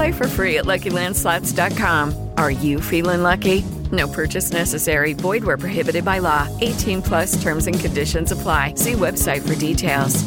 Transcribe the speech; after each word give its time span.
Play 0.00 0.12
for 0.12 0.26
free 0.26 0.56
at 0.56 0.64
LuckyLandSlots.com. 0.64 2.30
Are 2.38 2.50
you 2.50 2.80
feeling 2.80 3.22
lucky? 3.22 3.66
No 3.92 4.08
purchase 4.08 4.50
necessary. 4.50 5.12
Void 5.12 5.44
where 5.44 5.58
prohibited 5.58 6.06
by 6.06 6.20
law. 6.20 6.48
18 6.62 7.02
plus 7.02 7.42
terms 7.42 7.66
and 7.66 7.78
conditions 7.78 8.32
apply. 8.32 8.76
See 8.76 8.92
website 8.92 9.46
for 9.46 9.54
details. 9.56 10.24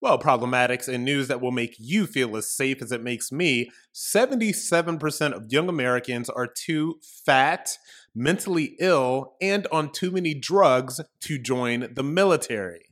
Well, 0.00 0.16
problematics 0.16 0.86
and 0.86 1.04
news 1.04 1.26
that 1.26 1.40
will 1.40 1.50
make 1.50 1.74
you 1.76 2.06
feel 2.06 2.36
as 2.36 2.48
safe 2.48 2.80
as 2.82 2.92
it 2.92 3.02
makes 3.02 3.32
me 3.32 3.68
77% 3.92 5.32
of 5.32 5.52
young 5.52 5.68
Americans 5.68 6.30
are 6.30 6.46
too 6.46 7.00
fat, 7.26 7.76
mentally 8.14 8.76
ill, 8.78 9.34
and 9.42 9.66
on 9.72 9.90
too 9.90 10.12
many 10.12 10.34
drugs 10.34 11.00
to 11.22 11.36
join 11.36 11.92
the 11.92 12.04
military. 12.04 12.84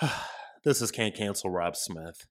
this 0.64 0.80
is 0.80 0.90
Can't 0.90 1.14
Cancel 1.14 1.50
Rob 1.50 1.76
Smith. 1.76 2.24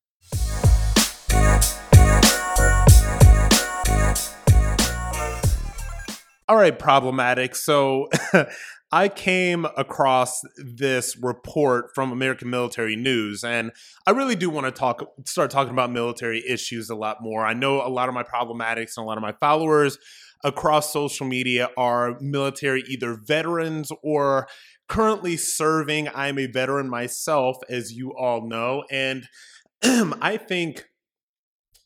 All 6.50 6.56
right, 6.56 6.78
problematic. 6.78 7.56
So 7.56 8.10
I 8.92 9.10
came 9.10 9.66
across 9.66 10.42
this 10.56 11.18
report 11.22 11.90
from 11.94 12.14
American 12.14 12.50
Military 12.50 12.96
News, 12.96 13.44
and 13.44 13.74
I 14.06 14.12
really 14.12 14.36
do 14.36 14.50
want 14.50 14.66
to 14.66 14.72
talk, 14.72 15.04
start 15.26 15.52
talking 15.52 15.74
about 15.74 15.92
military 15.92 16.42
issues 16.48 16.90
a 16.90 16.96
lot 16.96 17.18
more. 17.22 17.46
I 17.46 17.54
know 17.54 17.86
a 17.86 17.90
lot 17.90 18.08
of 18.08 18.16
my 18.16 18.24
problematics 18.24 18.96
and 18.96 19.04
a 19.04 19.08
lot 19.08 19.18
of 19.18 19.22
my 19.22 19.34
followers 19.42 19.98
across 20.42 20.94
social 20.94 21.28
media 21.28 21.70
are 21.76 22.18
military, 22.22 22.84
either 22.88 23.20
veterans 23.22 23.92
or 24.02 24.48
currently 24.88 25.36
serving. 25.36 26.08
I'm 26.16 26.40
a 26.40 26.46
veteran 26.46 26.90
myself, 26.90 27.58
as 27.68 27.92
you 27.92 28.16
all 28.18 28.48
know, 28.48 28.86
and 28.90 29.28
I 29.84 30.38
think 30.38 30.86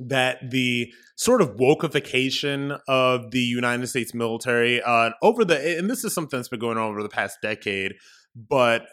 that 0.08 0.52
the 0.52 0.92
sort 1.16 1.42
of 1.42 1.58
wokeification 1.58 2.80
of 2.88 3.32
the 3.32 3.40
United 3.40 3.88
States 3.88 4.14
military 4.14 4.82
uh, 4.82 5.12
over 5.22 5.46
the 5.46 5.78
and 5.78 5.90
this 5.90 6.04
is 6.04 6.14
something 6.14 6.38
that's 6.38 6.50
been 6.50 6.60
going 6.60 6.78
on 6.78 6.90
over 6.90 7.04
the 7.04 7.10
past 7.10 7.38
decade, 7.42 7.94
but 8.36 8.86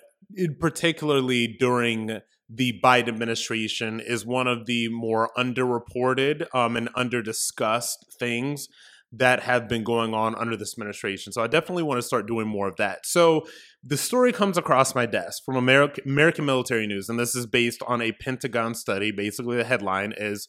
particularly 0.60 1.56
during 1.58 2.20
the 2.50 2.80
Biden 2.82 3.08
administration 3.08 4.00
is 4.00 4.24
one 4.24 4.46
of 4.46 4.66
the 4.66 4.88
more 4.88 5.30
underreported 5.36 6.46
um, 6.54 6.76
and 6.76 6.92
underdiscussed 6.94 7.96
things 8.18 8.68
that 9.12 9.42
have 9.42 9.68
been 9.68 9.84
going 9.84 10.12
on 10.12 10.34
under 10.34 10.56
this 10.56 10.74
administration. 10.74 11.32
So 11.32 11.42
I 11.42 11.46
definitely 11.46 11.82
want 11.82 11.98
to 11.98 12.06
start 12.06 12.26
doing 12.26 12.46
more 12.46 12.68
of 12.68 12.76
that. 12.76 13.06
So 13.06 13.46
the 13.82 13.96
story 13.96 14.32
comes 14.32 14.58
across 14.58 14.94
my 14.94 15.06
desk 15.06 15.44
from 15.44 15.56
American 15.56 16.04
American 16.06 16.44
Military 16.44 16.86
News, 16.86 17.08
and 17.08 17.18
this 17.18 17.34
is 17.34 17.46
based 17.46 17.82
on 17.86 18.02
a 18.02 18.12
Pentagon 18.12 18.74
study. 18.74 19.10
Basically, 19.10 19.56
the 19.56 19.64
headline 19.64 20.12
is 20.16 20.46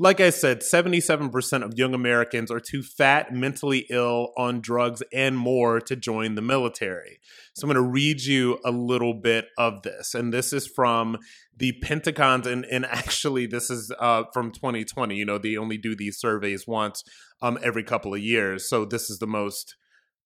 like 0.00 0.20
I 0.20 0.30
said, 0.30 0.60
77% 0.60 1.64
of 1.64 1.76
young 1.76 1.92
Americans 1.92 2.52
are 2.52 2.60
too 2.60 2.84
fat, 2.84 3.34
mentally 3.34 3.84
ill, 3.90 4.32
on 4.36 4.60
drugs, 4.60 5.02
and 5.12 5.36
more 5.36 5.80
to 5.80 5.96
join 5.96 6.36
the 6.36 6.42
military. 6.42 7.18
So 7.54 7.66
I'm 7.66 7.74
going 7.74 7.84
to 7.84 7.90
read 7.90 8.22
you 8.22 8.60
a 8.64 8.70
little 8.70 9.12
bit 9.12 9.46
of 9.58 9.82
this. 9.82 10.14
And 10.14 10.32
this 10.32 10.52
is 10.52 10.68
from 10.68 11.18
the 11.56 11.72
Pentagon's, 11.82 12.46
and, 12.46 12.64
and 12.66 12.86
actually, 12.86 13.46
this 13.46 13.70
is 13.70 13.92
uh, 13.98 14.22
from 14.32 14.52
2020. 14.52 15.16
You 15.16 15.24
know, 15.24 15.36
they 15.36 15.56
only 15.56 15.78
do 15.78 15.96
these 15.96 16.16
surveys 16.18 16.64
once 16.66 17.02
um, 17.42 17.58
every 17.64 17.82
couple 17.82 18.14
of 18.14 18.20
years. 18.20 18.68
So 18.68 18.84
this 18.84 19.10
is 19.10 19.18
the 19.18 19.26
most. 19.26 19.74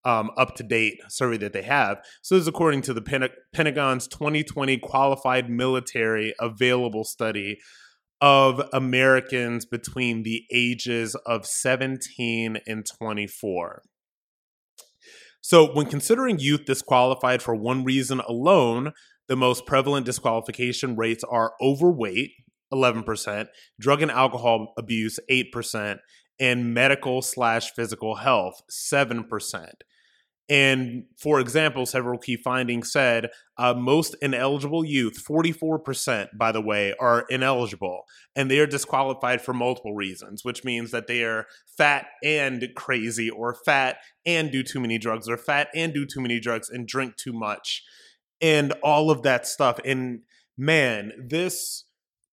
Um, 0.04 0.32
up 0.36 0.56
to 0.56 0.64
date 0.64 0.98
survey 1.08 1.36
that 1.36 1.52
they 1.52 1.62
have. 1.62 1.98
So, 2.22 2.34
this 2.34 2.42
is 2.42 2.48
according 2.48 2.82
to 2.82 2.92
the 2.92 3.00
Pentagon's 3.54 4.08
2020 4.08 4.78
Qualified 4.78 5.48
Military 5.48 6.34
Available 6.40 7.04
Study 7.04 7.60
of 8.22 8.62
Americans 8.72 9.66
between 9.66 10.22
the 10.22 10.44
ages 10.52 11.16
of 11.26 11.44
17 11.44 12.56
and 12.66 12.86
24. 12.86 13.82
So, 15.40 15.74
when 15.74 15.86
considering 15.86 16.38
youth 16.38 16.64
disqualified 16.64 17.42
for 17.42 17.56
one 17.56 17.82
reason 17.82 18.20
alone, 18.20 18.92
the 19.26 19.34
most 19.34 19.66
prevalent 19.66 20.06
disqualification 20.06 20.94
rates 20.94 21.24
are 21.24 21.54
overweight, 21.60 22.30
11%, 22.72 23.48
drug 23.80 24.02
and 24.02 24.10
alcohol 24.10 24.72
abuse, 24.78 25.18
8%, 25.28 25.98
and 26.38 26.72
medical 26.72 27.22
slash 27.22 27.72
physical 27.72 28.16
health, 28.16 28.62
7%. 28.70 29.70
And 30.52 31.04
for 31.16 31.40
example, 31.40 31.86
several 31.86 32.18
key 32.18 32.36
findings 32.36 32.92
said 32.92 33.30
uh, 33.56 33.72
most 33.72 34.14
ineligible 34.20 34.84
youth, 34.84 35.24
44%, 35.26 36.28
by 36.36 36.52
the 36.52 36.60
way, 36.60 36.92
are 37.00 37.24
ineligible 37.30 38.02
and 38.36 38.50
they 38.50 38.58
are 38.58 38.66
disqualified 38.66 39.40
for 39.40 39.54
multiple 39.54 39.94
reasons, 39.94 40.44
which 40.44 40.62
means 40.62 40.90
that 40.90 41.06
they 41.06 41.24
are 41.24 41.46
fat 41.78 42.04
and 42.22 42.68
crazy, 42.76 43.30
or 43.30 43.54
fat 43.64 43.96
and 44.26 44.52
do 44.52 44.62
too 44.62 44.78
many 44.78 44.98
drugs, 44.98 45.26
or 45.26 45.38
fat 45.38 45.68
and 45.74 45.94
do 45.94 46.04
too 46.04 46.20
many 46.20 46.38
drugs 46.38 46.68
and 46.68 46.86
drink 46.86 47.16
too 47.16 47.32
much, 47.32 47.82
and 48.42 48.72
all 48.82 49.10
of 49.10 49.22
that 49.22 49.46
stuff. 49.46 49.80
And 49.86 50.20
man, 50.58 51.12
this. 51.18 51.84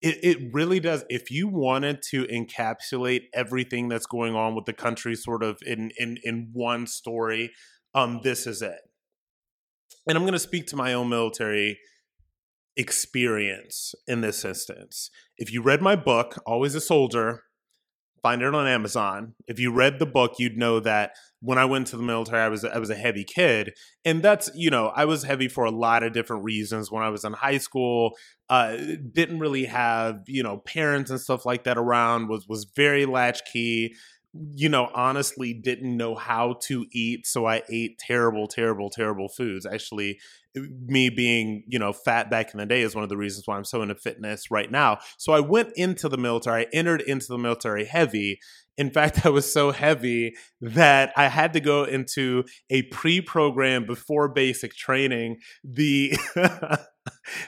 It, 0.02 0.24
it 0.24 0.54
really 0.54 0.80
does. 0.80 1.04
If 1.10 1.30
you 1.30 1.50
wanted 1.50 2.02
to 2.12 2.24
encapsulate 2.28 3.24
everything 3.34 3.90
that's 3.90 4.06
going 4.06 4.34
on 4.34 4.56
with 4.56 4.64
the 4.64 4.72
country 4.72 5.14
sort 5.14 5.44
of 5.44 5.60
in, 5.66 5.92
in, 5.98 6.18
in 6.24 6.52
one 6.54 6.88
story, 6.88 7.52
um, 7.94 8.22
this 8.24 8.48
is 8.48 8.62
it. 8.62 8.80
And 10.08 10.18
I'm 10.18 10.24
going 10.24 10.34
to 10.34 10.40
speak 10.40 10.68
to 10.68 10.76
my 10.76 10.94
own 10.94 11.10
military 11.10 11.80
experience 12.78 13.94
in 14.08 14.22
this 14.22 14.46
instance. 14.46 15.12
If 15.38 15.52
you 15.52 15.62
read 15.62 15.82
my 15.82 15.96
book, 15.96 16.42
Always 16.46 16.76
a 16.76 16.82
Soldier, 16.82 17.44
find 18.22 18.42
it 18.42 18.54
on 18.54 18.68
Amazon. 18.68 19.34
If 19.48 19.60
you 19.60 19.72
read 19.74 20.00
the 20.00 20.06
book, 20.06 20.36
you'd 20.40 20.58
know 20.58 20.80
that 20.80 21.12
when 21.42 21.58
I 21.58 21.66
went 21.66 21.88
to 21.88 21.98
the 21.98 22.04
military, 22.04 22.42
I 22.42 22.50
was 22.50 22.66
I 22.66 22.78
was 22.78 22.90
a 22.90 22.96
heavy 22.96 23.24
kid, 23.24 23.74
and 24.04 24.22
that's 24.22 24.50
you 24.56 24.70
know 24.70 24.88
I 24.96 25.06
was 25.06 25.24
heavy 25.24 25.48
for 25.48 25.64
a 25.64 25.72
lot 25.72 26.04
of 26.04 26.14
different 26.14 26.44
reasons. 26.44 26.92
When 26.92 27.04
I 27.04 27.10
was 27.10 27.24
in 27.24 27.34
high 27.34 27.58
school, 27.58 28.14
uh, 28.50 28.78
didn't 29.12 29.40
really 29.40 29.66
have 29.66 30.22
you 30.28 30.44
know 30.44 30.58
parents 30.58 31.12
and 31.12 31.20
stuff 31.20 31.46
like 31.46 31.64
that 31.64 31.78
around. 31.78 32.28
Was 32.28 32.48
was 32.48 32.66
very 32.76 33.06
latchkey 33.06 33.96
you 34.34 34.70
know, 34.70 34.90
honestly 34.94 35.54
didn't 35.54 35.98
know 35.98 36.16
how 36.16 36.58
to 36.62 36.86
eat. 36.92 37.26
So 37.26 37.46
I 37.48 37.64
ate 37.70 37.98
terrible, 37.98 38.48
terrible, 38.48 38.90
terrible 38.90 39.28
foods. 39.28 39.66
Actually, 39.66 40.20
me 40.56 41.10
being, 41.10 41.64
you 41.68 41.80
know, 41.80 41.94
fat 41.94 42.30
back 42.30 42.54
in 42.54 42.60
the 42.60 42.66
day 42.66 42.82
is 42.82 42.96
one 42.96 43.04
of 43.04 43.10
the 43.10 43.18
reasons 43.18 43.48
why 43.48 43.58
I'm 43.58 43.64
so 43.64 43.82
into 43.82 43.96
fitness 43.96 44.52
right 44.52 44.70
now. 44.70 45.00
So 45.18 45.34
I 45.34 45.40
went 45.40 45.72
into 45.76 46.10
the 46.10 46.18
military, 46.18 46.66
I 46.66 46.68
entered 46.74 47.02
into 47.02 47.28
the 47.28 47.38
military 47.38 47.86
heavy. 47.86 48.40
In 48.78 48.92
fact, 48.92 49.26
I 49.26 49.30
was 49.30 49.52
so 49.52 49.72
heavy 49.72 50.36
that 50.62 51.12
I 51.18 51.28
had 51.28 51.54
to 51.54 51.60
go 51.60 51.84
into 51.84 52.44
a 52.70 52.84
pre 52.84 53.22
program 53.22 53.86
before 53.86 54.30
basic 54.30 54.76
training. 54.76 55.38
The 55.64 56.14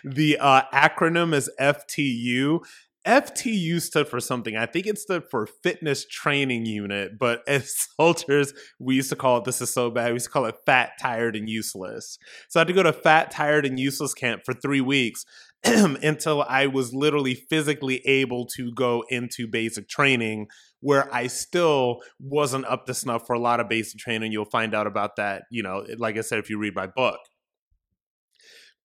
the 0.04 0.38
uh, 0.39 0.63
acronym 0.74 1.33
is 1.33 1.50
FTU. 1.60 2.62
FTU 3.06 3.81
stood 3.81 4.07
for 4.07 4.19
something. 4.19 4.56
I 4.56 4.65
think 4.65 4.86
it 4.86 4.98
stood 4.98 5.24
for 5.30 5.48
Fitness 5.48 6.06
Training 6.06 6.65
Unit, 6.65 7.18
but 7.18 7.42
as 7.48 7.74
soldiers, 7.98 8.53
we 8.80 8.95
used 8.95 9.09
to 9.09 9.15
call 9.15 9.38
it, 9.39 9.45
this 9.45 9.62
is 9.62 9.74
so 9.74 9.89
bad, 9.89 10.07
we 10.07 10.13
used 10.13 10.25
to 10.25 10.31
call 10.31 10.45
it 10.45 10.56
Fat, 10.65 10.92
Tired, 11.01 11.36
and 11.36 11.50
Useless. 11.50 12.18
So 12.50 12.59
I 12.59 12.62
had 12.62 12.68
to 12.68 12.74
go 12.74 12.83
to 12.83 12.94
Fat, 12.94 13.31
Tired, 13.31 13.65
and 13.65 13.80
Useless 13.80 14.13
camp 14.13 14.44
for 14.45 14.53
three 14.53 14.81
weeks 14.81 15.25
until 15.63 16.44
I 16.44 16.68
was 16.68 16.94
literally 16.94 17.36
physically 17.36 18.01
able 18.06 18.45
to 18.57 18.71
go 18.74 19.04
into 19.09 19.47
basic 19.47 19.88
training, 19.88 20.47
where 20.80 21.13
I 21.13 21.27
still 21.27 22.01
wasn't 22.19 22.65
up 22.65 22.86
to 22.88 22.94
snuff 22.94 23.27
for 23.27 23.33
a 23.33 23.39
lot 23.39 23.59
of 23.59 23.69
basic 23.69 24.00
training. 24.00 24.31
You'll 24.31 24.45
find 24.45 24.74
out 24.74 24.88
about 24.88 25.15
that, 25.18 25.44
you 25.51 25.63
know, 25.63 25.86
like 25.97 26.18
I 26.18 26.21
said, 26.21 26.39
if 26.39 26.50
you 26.50 26.57
read 26.57 26.75
my 26.75 26.88
book. 26.88 27.19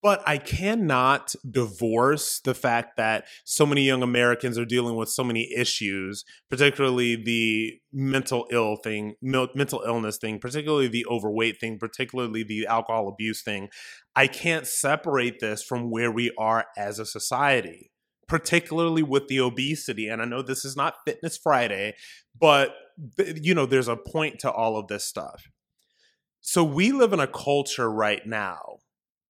But 0.06 0.23
I 0.25 0.38
cannot 0.38 1.35
divorce 1.50 2.38
the 2.38 2.55
fact 2.55 2.97
that 2.97 3.25
so 3.44 3.67
many 3.67 3.82
young 3.82 4.05
Americans 4.05 4.56
are 4.56 4.64
dealing 4.64 4.94
with 4.94 5.08
so 5.08 5.25
many 5.25 5.53
issues, 5.53 6.25
particularly 6.49 7.17
the 7.17 7.81
mental 7.93 8.47
ill 8.53 8.76
thing, 8.76 9.17
mental 9.20 9.82
illness 9.85 10.17
thing, 10.17 10.38
particularly 10.38 10.87
the 10.87 11.05
overweight 11.06 11.58
thing, 11.58 11.81
particularly 11.81 12.44
the 12.44 12.69
alcohol 12.69 13.08
abuse 13.08 13.43
thing. 13.43 13.69
I 14.14 14.29
can't 14.29 14.64
separate 14.69 15.41
this 15.41 15.64
from 15.64 15.91
where 15.91 16.12
we 16.12 16.32
are 16.38 16.67
as 16.79 17.00
a 17.00 17.05
society, 17.05 17.91
particularly 18.29 19.03
with 19.03 19.26
the 19.26 19.41
obesity. 19.41 20.06
And 20.06 20.23
I 20.23 20.25
know 20.25 20.41
this 20.41 20.64
is 20.64 20.76
not 20.76 20.99
Fitness 21.05 21.37
Friday, 21.37 21.94
but 22.41 22.76
you 23.19 23.56
know, 23.56 23.67
there's 23.67 23.88
a 23.88 23.97
point 23.97 24.38
to 24.38 24.53
all 24.53 24.76
of 24.76 24.87
this 24.87 25.05
stuff. 25.05 25.49
So 26.41 26.62
we 26.62 26.93
live 26.93 27.12
in 27.12 27.19
a 27.19 27.26
culture 27.26 27.91
right 27.91 28.25
now 28.25 28.76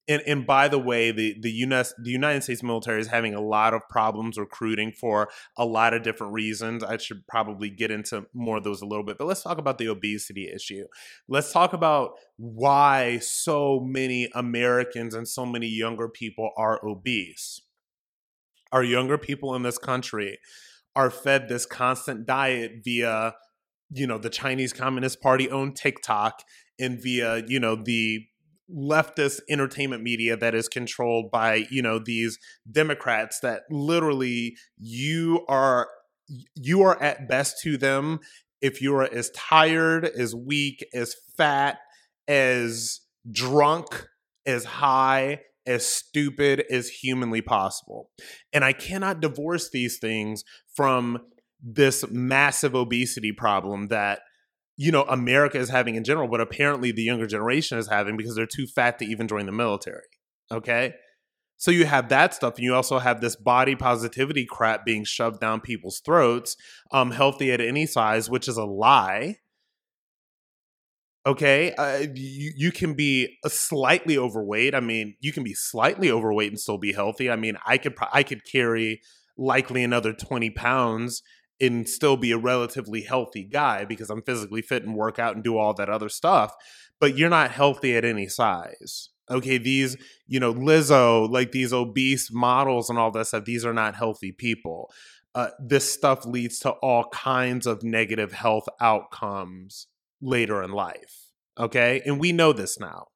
and 0.08 0.22
and 0.26 0.46
by 0.46 0.68
the 0.68 0.78
way, 0.78 1.10
the 1.10 1.36
the 1.40 1.50
US 1.50 1.92
the 2.02 2.10
United 2.10 2.42
States 2.42 2.62
military 2.62 3.00
is 3.00 3.08
having 3.08 3.34
a 3.34 3.40
lot 3.40 3.74
of 3.74 3.82
problems 3.88 4.38
recruiting 4.38 4.92
for 4.92 5.28
a 5.56 5.64
lot 5.64 5.94
of 5.94 6.02
different 6.02 6.32
reasons. 6.32 6.84
I 6.84 6.96
should 6.98 7.26
probably 7.26 7.70
get 7.70 7.90
into 7.90 8.26
more 8.32 8.58
of 8.58 8.64
those 8.64 8.82
a 8.82 8.86
little 8.86 9.04
bit, 9.04 9.18
but 9.18 9.26
let's 9.26 9.42
talk 9.42 9.58
about 9.58 9.78
the 9.78 9.88
obesity 9.88 10.48
issue. 10.54 10.86
Let's 11.28 11.52
talk 11.52 11.72
about 11.72 12.12
why 12.36 13.18
so 13.18 13.80
many 13.80 14.28
Americans 14.34 15.14
and 15.14 15.26
so 15.26 15.44
many 15.44 15.66
younger 15.66 16.08
people 16.08 16.50
are 16.56 16.80
obese. 16.86 17.60
Our 18.72 18.84
younger 18.84 19.18
people 19.18 19.54
in 19.54 19.62
this 19.62 19.78
country 19.78 20.38
are 20.94 21.10
fed 21.10 21.48
this 21.48 21.66
constant 21.66 22.26
diet 22.26 22.82
via 22.84 23.34
you 23.90 24.06
know 24.06 24.18
the 24.18 24.30
Chinese 24.30 24.72
Communist 24.72 25.20
Party 25.20 25.50
owned 25.50 25.76
TikTok 25.76 26.42
and 26.78 27.00
via 27.00 27.44
you 27.46 27.60
know 27.60 27.76
the 27.76 28.26
leftist 28.74 29.40
entertainment 29.48 30.02
media 30.02 30.36
that 30.36 30.54
is 30.54 30.68
controlled 30.68 31.30
by 31.30 31.64
you 31.70 31.80
know 31.80 32.00
these 32.00 32.36
democrats 32.70 33.38
that 33.40 33.62
literally 33.70 34.56
you 34.76 35.44
are 35.48 35.88
you 36.54 36.82
are 36.82 37.00
at 37.00 37.28
best 37.28 37.56
to 37.62 37.76
them 37.76 38.18
if 38.60 38.80
you 38.82 38.94
are 38.94 39.04
as 39.12 39.30
tired 39.30 40.04
as 40.04 40.34
weak 40.34 40.84
as 40.92 41.14
fat 41.36 41.78
as 42.26 43.00
drunk 43.30 44.08
as 44.44 44.64
high 44.64 45.40
as 45.66 45.84
stupid 45.84 46.64
as 46.70 46.88
humanly 46.88 47.42
possible. 47.42 48.10
And 48.52 48.64
i 48.64 48.72
cannot 48.72 49.20
divorce 49.20 49.70
these 49.70 49.98
things 49.98 50.44
from 50.74 51.18
this 51.62 52.04
massive 52.10 52.74
obesity 52.74 53.32
problem 53.32 53.86
that 53.88 54.20
you 54.76 54.92
know 54.92 55.02
America 55.04 55.58
is 55.58 55.70
having 55.70 55.94
in 55.94 56.04
general, 56.04 56.28
but 56.28 56.40
apparently 56.40 56.92
the 56.92 57.02
younger 57.02 57.26
generation 57.26 57.78
is 57.78 57.88
having 57.88 58.16
because 58.16 58.34
they're 58.34 58.46
too 58.46 58.66
fat 58.66 58.98
to 58.98 59.04
even 59.04 59.28
join 59.28 59.46
the 59.46 59.52
military. 59.52 60.04
Okay. 60.50 60.94
So 61.58 61.70
you 61.70 61.86
have 61.86 62.10
that 62.10 62.34
stuff, 62.34 62.56
and 62.56 62.64
you 62.64 62.74
also 62.74 62.98
have 62.98 63.20
this 63.20 63.34
body 63.34 63.74
positivity 63.74 64.44
crap 64.44 64.84
being 64.84 65.04
shoved 65.04 65.40
down 65.40 65.62
people's 65.62 66.00
throats. 66.00 66.54
Um, 66.92 67.12
healthy 67.12 67.50
at 67.50 67.62
any 67.62 67.86
size, 67.86 68.28
which 68.28 68.46
is 68.46 68.58
a 68.58 68.64
lie. 68.64 69.36
Okay, 71.26 71.72
uh, 71.72 72.06
you 72.14 72.52
you 72.56 72.70
can 72.70 72.94
be 72.94 73.38
a 73.44 73.50
slightly 73.50 74.18
overweight. 74.18 74.74
I 74.74 74.80
mean, 74.80 75.16
you 75.20 75.32
can 75.32 75.42
be 75.42 75.54
slightly 75.54 76.10
overweight 76.10 76.50
and 76.50 76.60
still 76.60 76.78
be 76.78 76.92
healthy. 76.92 77.30
I 77.30 77.36
mean, 77.36 77.56
I 77.66 77.78
could 77.78 77.96
I 78.12 78.22
could 78.22 78.44
carry 78.44 79.00
likely 79.38 79.82
another 79.82 80.12
twenty 80.12 80.50
pounds 80.50 81.22
and 81.60 81.88
still 81.88 82.16
be 82.16 82.32
a 82.32 82.38
relatively 82.38 83.02
healthy 83.02 83.44
guy 83.44 83.84
because 83.84 84.10
I'm 84.10 84.22
physically 84.22 84.62
fit 84.62 84.82
and 84.82 84.94
work 84.94 85.18
out 85.18 85.34
and 85.34 85.44
do 85.44 85.56
all 85.56 85.74
that 85.74 85.88
other 85.88 86.08
stuff. 86.08 86.54
But 87.00 87.16
you're 87.16 87.30
not 87.30 87.50
healthy 87.50 87.96
at 87.96 88.04
any 88.04 88.28
size. 88.28 89.10
Okay, 89.30 89.58
these, 89.58 89.96
you 90.26 90.38
know, 90.38 90.54
Lizzo, 90.54 91.28
like 91.28 91.52
these 91.52 91.72
obese 91.72 92.30
models 92.32 92.88
and 92.88 92.98
all 92.98 93.10
that 93.12 93.26
stuff, 93.26 93.44
these 93.44 93.64
are 93.64 93.72
not 93.72 93.96
healthy 93.96 94.32
people. 94.32 94.90
Uh, 95.34 95.48
this 95.58 95.90
stuff 95.90 96.24
leads 96.24 96.58
to 96.60 96.70
all 96.70 97.08
kinds 97.12 97.66
of 97.66 97.82
negative 97.82 98.32
health 98.32 98.66
outcomes 98.80 99.88
later 100.20 100.62
in 100.62 100.70
life. 100.70 101.32
Okay, 101.58 102.02
and 102.06 102.20
we 102.20 102.32
know 102.32 102.52
this 102.52 102.78
now. 102.78 103.06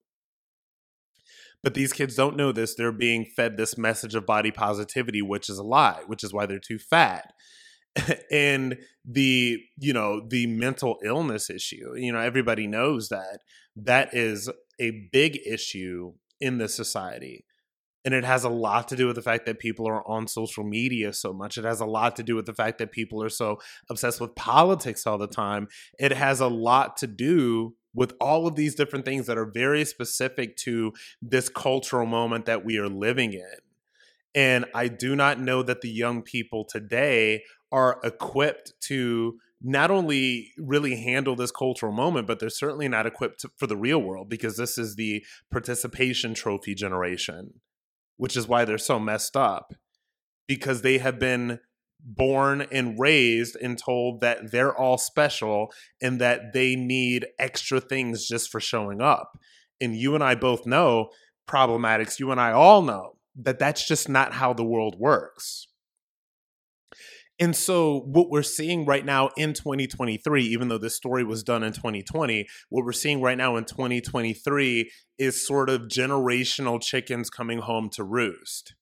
But 1.62 1.74
these 1.74 1.92
kids 1.92 2.16
don't 2.16 2.36
know 2.36 2.52
this. 2.52 2.74
They're 2.74 2.90
being 2.90 3.24
fed 3.24 3.56
this 3.56 3.78
message 3.78 4.14
of 4.14 4.26
body 4.26 4.50
positivity, 4.50 5.22
which 5.22 5.48
is 5.48 5.58
a 5.58 5.62
lie, 5.62 6.02
which 6.06 6.24
is 6.24 6.32
why 6.32 6.46
they're 6.46 6.58
too 6.58 6.78
fat 6.78 7.32
and 8.30 8.78
the 9.04 9.58
you 9.78 9.92
know 9.92 10.26
the 10.28 10.46
mental 10.46 10.98
illness 11.04 11.50
issue 11.50 11.94
you 11.96 12.12
know 12.12 12.20
everybody 12.20 12.66
knows 12.66 13.08
that 13.08 13.40
that 13.74 14.14
is 14.14 14.48
a 14.80 15.08
big 15.12 15.38
issue 15.46 16.12
in 16.40 16.58
this 16.58 16.74
society 16.74 17.44
and 18.04 18.14
it 18.14 18.24
has 18.24 18.44
a 18.44 18.48
lot 18.48 18.88
to 18.88 18.96
do 18.96 19.06
with 19.06 19.16
the 19.16 19.22
fact 19.22 19.44
that 19.44 19.58
people 19.58 19.86
are 19.86 20.06
on 20.08 20.28
social 20.28 20.62
media 20.62 21.12
so 21.12 21.32
much 21.32 21.58
it 21.58 21.64
has 21.64 21.80
a 21.80 21.86
lot 21.86 22.14
to 22.14 22.22
do 22.22 22.36
with 22.36 22.46
the 22.46 22.54
fact 22.54 22.78
that 22.78 22.92
people 22.92 23.22
are 23.22 23.28
so 23.28 23.58
obsessed 23.88 24.20
with 24.20 24.34
politics 24.36 25.06
all 25.06 25.18
the 25.18 25.26
time 25.26 25.66
it 25.98 26.12
has 26.12 26.40
a 26.40 26.48
lot 26.48 26.96
to 26.96 27.06
do 27.06 27.74
with 27.92 28.12
all 28.20 28.46
of 28.46 28.54
these 28.54 28.76
different 28.76 29.04
things 29.04 29.26
that 29.26 29.36
are 29.36 29.50
very 29.50 29.84
specific 29.84 30.56
to 30.56 30.92
this 31.20 31.48
cultural 31.48 32.06
moment 32.06 32.46
that 32.46 32.64
we 32.64 32.78
are 32.78 32.88
living 32.88 33.32
in 33.32 33.58
and 34.34 34.64
I 34.74 34.88
do 34.88 35.16
not 35.16 35.40
know 35.40 35.62
that 35.62 35.80
the 35.80 35.90
young 35.90 36.22
people 36.22 36.64
today 36.64 37.42
are 37.72 38.00
equipped 38.02 38.72
to 38.80 39.38
not 39.62 39.90
only 39.90 40.52
really 40.58 40.96
handle 40.96 41.36
this 41.36 41.50
cultural 41.50 41.92
moment, 41.92 42.26
but 42.26 42.38
they're 42.38 42.48
certainly 42.48 42.88
not 42.88 43.06
equipped 43.06 43.40
to, 43.40 43.50
for 43.56 43.66
the 43.66 43.76
real 43.76 43.98
world 43.98 44.28
because 44.28 44.56
this 44.56 44.78
is 44.78 44.96
the 44.96 45.22
participation 45.50 46.32
trophy 46.32 46.74
generation, 46.74 47.60
which 48.16 48.36
is 48.36 48.48
why 48.48 48.64
they're 48.64 48.78
so 48.78 48.98
messed 48.98 49.36
up 49.36 49.74
because 50.48 50.82
they 50.82 50.98
have 50.98 51.18
been 51.18 51.60
born 52.02 52.62
and 52.72 52.98
raised 52.98 53.56
and 53.56 53.78
told 53.78 54.20
that 54.20 54.50
they're 54.50 54.74
all 54.74 54.96
special 54.96 55.70
and 56.00 56.20
that 56.20 56.52
they 56.54 56.74
need 56.74 57.26
extra 57.38 57.80
things 57.80 58.26
just 58.26 58.50
for 58.50 58.60
showing 58.60 59.02
up. 59.02 59.38
And 59.80 59.94
you 59.94 60.14
and 60.14 60.24
I 60.24 60.34
both 60.34 60.66
know 60.66 61.10
problematics, 61.46 62.18
you 62.18 62.30
and 62.30 62.40
I 62.40 62.52
all 62.52 62.82
know 62.82 63.16
that 63.36 63.58
that's 63.58 63.86
just 63.86 64.08
not 64.08 64.32
how 64.32 64.52
the 64.52 64.64
world 64.64 64.96
works. 64.98 65.66
And 67.40 67.56
so, 67.56 68.00
what 68.00 68.28
we're 68.28 68.42
seeing 68.42 68.84
right 68.84 69.04
now 69.04 69.30
in 69.34 69.54
2023, 69.54 70.44
even 70.44 70.68
though 70.68 70.76
this 70.76 70.94
story 70.94 71.24
was 71.24 71.42
done 71.42 71.62
in 71.62 71.72
2020, 71.72 72.46
what 72.68 72.84
we're 72.84 72.92
seeing 72.92 73.22
right 73.22 73.38
now 73.38 73.56
in 73.56 73.64
2023 73.64 74.90
is 75.18 75.46
sort 75.46 75.70
of 75.70 75.82
generational 75.82 76.82
chickens 76.82 77.30
coming 77.30 77.60
home 77.60 77.88
to 77.94 78.04
roost. 78.04 78.74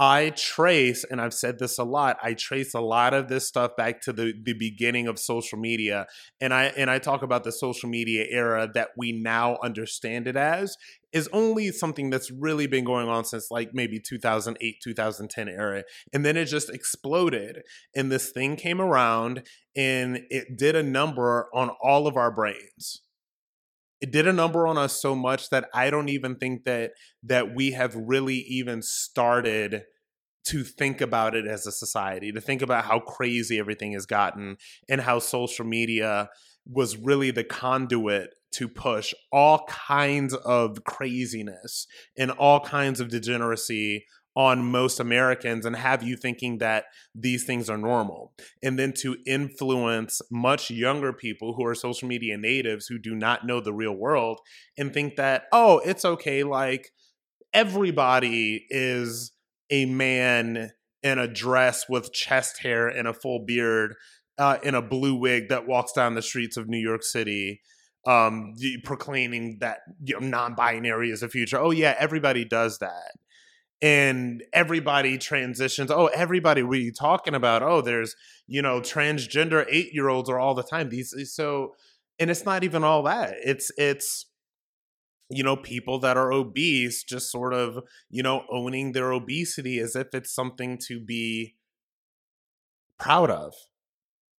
I 0.00 0.30
trace, 0.30 1.04
and 1.04 1.20
I've 1.20 1.34
said 1.34 1.58
this 1.58 1.76
a 1.76 1.84
lot, 1.84 2.16
I 2.22 2.32
trace 2.32 2.72
a 2.72 2.80
lot 2.80 3.12
of 3.12 3.28
this 3.28 3.46
stuff 3.46 3.72
back 3.76 4.00
to 4.02 4.14
the, 4.14 4.32
the 4.42 4.54
beginning 4.54 5.06
of 5.06 5.18
social 5.18 5.58
media. 5.58 6.06
And 6.40 6.54
I 6.54 6.72
and 6.74 6.90
I 6.90 6.98
talk 6.98 7.22
about 7.22 7.44
the 7.44 7.52
social 7.52 7.90
media 7.90 8.24
era 8.30 8.66
that 8.72 8.88
we 8.96 9.12
now 9.12 9.58
understand 9.62 10.26
it 10.26 10.36
as 10.36 10.74
is 11.12 11.28
only 11.34 11.70
something 11.70 12.08
that's 12.08 12.30
really 12.30 12.66
been 12.66 12.84
going 12.84 13.10
on 13.10 13.26
since 13.26 13.50
like 13.50 13.70
maybe 13.74 14.00
2008, 14.00 14.76
2010 14.82 15.48
era. 15.48 15.82
And 16.14 16.24
then 16.24 16.38
it 16.38 16.46
just 16.46 16.70
exploded. 16.70 17.60
And 17.94 18.10
this 18.10 18.30
thing 18.30 18.56
came 18.56 18.80
around 18.80 19.42
and 19.76 20.20
it 20.30 20.56
did 20.56 20.76
a 20.76 20.82
number 20.82 21.50
on 21.52 21.72
all 21.82 22.06
of 22.06 22.16
our 22.16 22.30
brains 22.30 23.02
it 24.00 24.10
did 24.10 24.26
a 24.26 24.32
number 24.32 24.66
on 24.66 24.78
us 24.78 25.00
so 25.00 25.14
much 25.14 25.50
that 25.50 25.68
I 25.74 25.90
don't 25.90 26.08
even 26.08 26.36
think 26.36 26.64
that 26.64 26.92
that 27.24 27.54
we 27.54 27.72
have 27.72 27.94
really 27.94 28.36
even 28.36 28.82
started 28.82 29.82
to 30.46 30.64
think 30.64 31.00
about 31.00 31.34
it 31.34 31.46
as 31.46 31.66
a 31.66 31.72
society, 31.72 32.32
to 32.32 32.40
think 32.40 32.62
about 32.62 32.84
how 32.84 32.98
crazy 32.98 33.58
everything 33.58 33.92
has 33.92 34.06
gotten 34.06 34.56
and 34.88 35.02
how 35.02 35.18
social 35.18 35.66
media 35.66 36.30
was 36.66 36.96
really 36.96 37.30
the 37.30 37.44
conduit 37.44 38.30
to 38.52 38.68
push 38.68 39.14
all 39.30 39.64
kinds 39.68 40.34
of 40.34 40.82
craziness 40.84 41.86
and 42.18 42.30
all 42.32 42.60
kinds 42.60 43.00
of 43.00 43.08
degeneracy 43.08 44.04
on 44.40 44.64
most 44.64 44.98
Americans 44.98 45.66
and 45.66 45.76
have 45.76 46.02
you 46.02 46.16
thinking 46.16 46.56
that 46.56 46.84
these 47.14 47.44
things 47.44 47.68
are 47.68 47.76
normal. 47.76 48.32
And 48.62 48.78
then 48.78 48.94
to 49.00 49.18
influence 49.26 50.22
much 50.30 50.70
younger 50.70 51.12
people 51.12 51.52
who 51.52 51.66
are 51.66 51.74
social 51.74 52.08
media 52.08 52.38
natives 52.38 52.86
who 52.86 52.98
do 52.98 53.14
not 53.14 53.46
know 53.46 53.60
the 53.60 53.74
real 53.74 53.92
world 53.92 54.40
and 54.78 54.94
think 54.94 55.16
that, 55.16 55.42
oh, 55.52 55.82
it's 55.84 56.06
okay. 56.06 56.42
Like, 56.42 56.88
everybody 57.52 58.64
is 58.70 59.32
a 59.68 59.84
man 59.84 60.70
in 61.02 61.18
a 61.18 61.28
dress 61.28 61.86
with 61.86 62.10
chest 62.10 62.62
hair 62.62 62.88
and 62.88 63.06
a 63.06 63.12
full 63.12 63.44
beard 63.44 63.94
uh, 64.38 64.56
in 64.62 64.74
a 64.74 64.80
blue 64.80 65.16
wig 65.16 65.50
that 65.50 65.66
walks 65.66 65.92
down 65.92 66.14
the 66.14 66.22
streets 66.22 66.56
of 66.56 66.66
New 66.66 66.78
York 66.78 67.02
City 67.02 67.60
um 68.06 68.54
proclaiming 68.82 69.58
that 69.60 69.80
you 70.02 70.18
know, 70.18 70.26
non-binary 70.26 71.10
is 71.10 71.20
the 71.20 71.28
future 71.28 71.60
oh 71.60 71.70
yeah 71.70 71.94
everybody 71.98 72.46
does 72.46 72.78
that 72.78 73.12
and 73.82 74.42
everybody 74.52 75.18
transitions. 75.18 75.90
Oh 75.90 76.06
everybody 76.06 76.62
are 76.62 76.74
you 76.74 76.92
talking 76.92 77.34
about 77.34 77.62
oh 77.62 77.80
there's 77.80 78.14
you 78.46 78.62
know 78.62 78.80
transgender 78.80 79.64
eight 79.68 79.92
year 79.94 80.08
olds 80.08 80.28
are 80.28 80.38
all 80.38 80.54
the 80.54 80.62
time. 80.62 80.88
These 80.90 81.14
so 81.32 81.74
and 82.18 82.30
it's 82.30 82.44
not 82.44 82.64
even 82.64 82.84
all 82.84 83.02
that. 83.04 83.34
It's 83.44 83.70
it's 83.78 84.26
you 85.30 85.42
know 85.42 85.56
people 85.56 85.98
that 86.00 86.16
are 86.16 86.32
obese 86.32 87.02
just 87.04 87.30
sort 87.30 87.54
of 87.54 87.82
you 88.10 88.22
know 88.22 88.44
owning 88.50 88.92
their 88.92 89.12
obesity 89.12 89.78
as 89.78 89.96
if 89.96 90.08
it's 90.14 90.32
something 90.34 90.78
to 90.88 91.00
be 91.00 91.54
proud 92.98 93.30
of. 93.30 93.54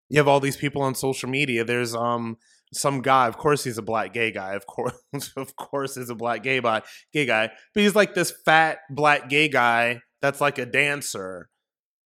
You 0.09 0.18
have 0.18 0.28
all 0.28 0.40
these 0.40 0.56
people 0.56 0.82
on 0.82 0.94
social 0.94 1.30
media. 1.30 1.64
There's 1.64 1.94
um 1.94 2.37
some 2.73 3.03
guy. 3.03 3.27
Of 3.27 3.37
course, 3.37 3.65
he's 3.65 3.79
a 3.79 3.83
black 3.83 4.12
gay 4.12 4.31
guy. 4.31 4.55
Of 4.55 4.67
course, 4.67 4.95
of 5.37 5.57
course, 5.57 5.97
he's 5.97 6.11
a 6.11 6.15
black 6.15 6.43
gay 6.43 6.61
guy. 6.61 6.83
Gay 7.12 7.27
guy, 7.27 7.50
but 7.75 7.83
he's 7.83 7.95
like 7.95 8.15
this 8.15 8.33
fat 8.45 8.79
black 8.91 9.29
gay 9.29 9.49
guy 9.49 10.00
that's 10.23 10.41
like 10.41 10.59
a 10.59 10.67
dancer, 10.67 11.49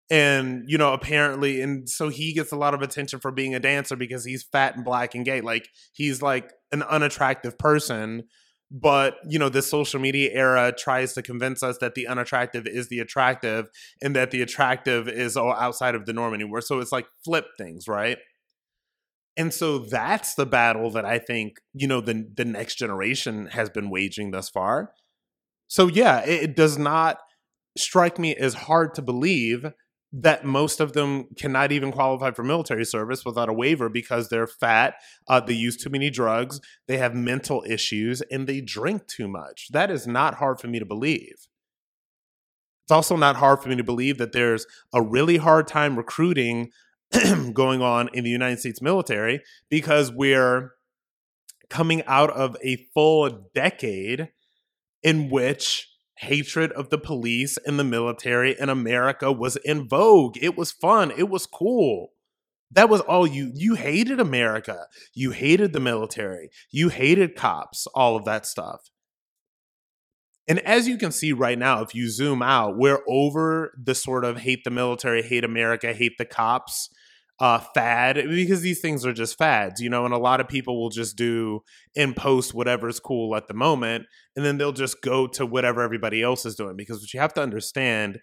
and 0.10 0.63
you 0.67 0.77
know, 0.77 0.93
apparently, 0.93 1.62
and 1.62 1.89
so 1.89 2.10
he 2.10 2.34
gets 2.34 2.51
a 2.51 2.58
lot 2.58 2.74
of 2.74 2.82
attention 2.82 3.20
for 3.20 3.32
being 3.32 3.55
a 3.55 3.60
dancer 3.60 3.96
because 3.96 4.25
he's 4.25 4.43
fat 4.43 4.75
and 4.75 4.86
black 4.86 5.15
and 5.15 5.25
gay. 5.25 5.41
Like 5.41 5.67
he's 5.93 6.22
like 6.22 6.51
an 6.72 6.84
unattractive 6.84 7.58
person. 7.58 8.24
But 8.75 9.17
you 9.29 9.38
know, 9.38 9.50
this 9.50 9.70
social 9.70 10.00
media 10.00 10.32
era 10.34 10.74
tries 10.75 11.13
to 11.13 11.22
convince 11.22 11.62
us 11.62 11.77
that 11.79 11.93
the 11.93 12.08
unattractive 12.08 12.65
is 12.65 12.89
the 12.89 13.00
attractive, 13.00 13.67
and 14.01 14.15
that 14.15 14.32
the 14.32 14.41
attractive 14.41 15.08
is 15.08 15.38
all 15.38 15.53
outside 15.53 15.93
of 15.93 16.08
the 16.08 16.13
norm 16.13 16.34
anymore. 16.34 16.62
So 16.62 16.79
it's 16.79 16.91
like 16.91 17.05
flip 17.24 17.46
things, 17.60 17.88
right? 17.88 18.17
And 19.35 19.53
so 19.53 19.79
that's 19.79 20.35
the 20.35 20.45
battle 20.45 20.91
that 20.91 21.05
I 21.05 21.17
think, 21.17 21.59
you 21.73 21.87
know, 21.87 22.01
the 22.01 22.27
the 22.35 22.45
next 22.45 22.75
generation 22.75 23.47
has 23.47 23.69
been 23.69 23.89
waging 23.89 24.31
thus 24.31 24.49
far. 24.49 24.91
So 25.67 25.87
yeah, 25.87 26.21
it, 26.25 26.43
it 26.43 26.55
does 26.55 26.77
not 26.77 27.19
strike 27.77 28.19
me 28.19 28.35
as 28.35 28.53
hard 28.53 28.93
to 28.95 29.01
believe 29.01 29.67
that 30.13 30.45
most 30.45 30.79
of 30.79 30.93
them 30.93 31.27
cannot 31.37 31.71
even 31.71 31.91
qualify 31.91 32.31
for 32.31 32.43
military 32.43 32.85
service 32.85 33.25
without 33.25 33.49
a 33.49 33.53
waiver 33.53 33.89
because 33.89 34.29
they're 34.29 34.47
fat, 34.47 34.95
uh, 35.27 35.39
they 35.39 35.53
use 35.53 35.77
too 35.77 35.89
many 35.89 36.09
drugs, 36.09 36.61
they 36.87 36.97
have 36.97 37.15
mental 37.15 37.63
issues, 37.67 38.21
and 38.31 38.47
they 38.47 38.61
drink 38.61 39.07
too 39.07 39.27
much. 39.27 39.69
That 39.71 39.91
is 39.91 40.07
not 40.07 40.35
hard 40.35 40.59
for 40.59 40.67
me 40.67 40.79
to 40.79 40.85
believe. 40.85 41.47
It's 42.85 42.91
also 42.91 43.15
not 43.15 43.37
hard 43.37 43.61
for 43.61 43.69
me 43.69 43.75
to 43.77 43.83
believe 43.83 44.17
that 44.17 44.33
there's 44.33 44.65
a 44.93 45.01
really 45.01 45.37
hard 45.37 45.67
time 45.67 45.95
recruiting 45.95 46.71
going 47.53 47.82
on 47.82 48.10
in 48.13 48.24
the 48.24 48.29
United 48.29 48.60
States 48.60 48.82
military 48.82 49.41
because 49.70 50.12
we're 50.12 50.74
coming 51.70 52.03
out 52.05 52.29
of 52.32 52.55
a 52.63 52.88
full 52.93 53.50
decade 53.53 54.29
in 55.01 55.29
which 55.29 55.89
hatred 56.17 56.72
of 56.74 56.89
the 56.89 56.98
police 56.98 57.58
and 57.65 57.79
the 57.79 57.84
military 57.84 58.55
in 58.60 58.70
America 58.70 59.32
was 59.32 59.58
in 59.58 59.88
vogue. 59.88 60.38
It 60.41 60.58
was 60.58 60.72
fun, 60.72 61.12
it 61.12 61.29
was 61.29 61.46
cool. 61.46 62.10
That 62.72 62.89
was 62.89 63.01
all 63.01 63.27
you 63.27 63.51
you 63.53 63.75
hated 63.75 64.20
America. 64.20 64.88
You 65.13 65.29
hated 65.29 65.74
the 65.74 65.79
military. 65.79 66.50
You 66.72 66.89
hated 66.89 67.36
cops, 67.36 67.86
all 67.93 68.15
of 68.15 68.25
that 68.25 68.48
stuff. 68.48 68.89
And 70.48 70.60
as 70.62 70.88
you 70.88 70.98
can 70.98 71.12
see 71.12 71.32
right 71.32 71.58
now, 71.58 71.82
if 71.82 71.96
you 71.96 72.10
zoom 72.10 72.41
out, 72.41 72.75
we're 72.75 73.03
over 73.08 73.74
the 73.82 73.96
sort 73.96 74.25
of 74.25 74.39
hate 74.39 74.63
the 74.63 74.72
military, 74.72 75.22
hate 75.22 75.43
America, 75.43 75.93
hate 75.93 76.17
the 76.17 76.25
cops 76.25 76.89
uh, 77.39 77.59
fad 77.73 78.15
because 78.29 78.61
these 78.61 78.79
things 78.79 79.05
are 79.05 79.13
just 79.13 79.37
fads, 79.37 79.81
you 79.81 79.89
know, 79.89 80.05
and 80.05 80.13
a 80.13 80.19
lot 80.19 80.39
of 80.39 80.47
people 80.47 80.79
will 80.79 80.89
just 80.89 81.15
do 81.17 81.61
in 81.95 82.13
post 82.13 82.53
whatever's 82.53 82.99
cool 82.99 83.35
at 83.35 83.47
the 83.47 83.53
moment, 83.53 84.05
and 84.35 84.45
then 84.45 84.57
they'll 84.57 84.71
just 84.71 85.01
go 85.01 85.27
to 85.27 85.45
whatever 85.45 85.81
everybody 85.81 86.21
else 86.21 86.45
is 86.45 86.55
doing. 86.55 86.75
Because 86.75 87.01
what 87.01 87.13
you 87.13 87.19
have 87.19 87.33
to 87.33 87.41
understand, 87.41 88.19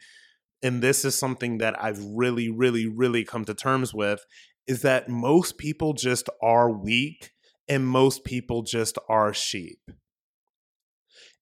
and 0.62 0.82
this 0.82 1.04
is 1.04 1.14
something 1.14 1.58
that 1.58 1.82
I've 1.82 2.02
really, 2.04 2.50
really, 2.50 2.86
really 2.86 3.24
come 3.24 3.44
to 3.46 3.54
terms 3.54 3.92
with, 3.92 4.24
is 4.66 4.82
that 4.82 5.08
most 5.08 5.58
people 5.58 5.92
just 5.92 6.28
are 6.42 6.70
weak 6.70 7.32
and 7.68 7.86
most 7.86 8.24
people 8.24 8.62
just 8.62 8.98
are 9.08 9.34
sheep. 9.34 9.80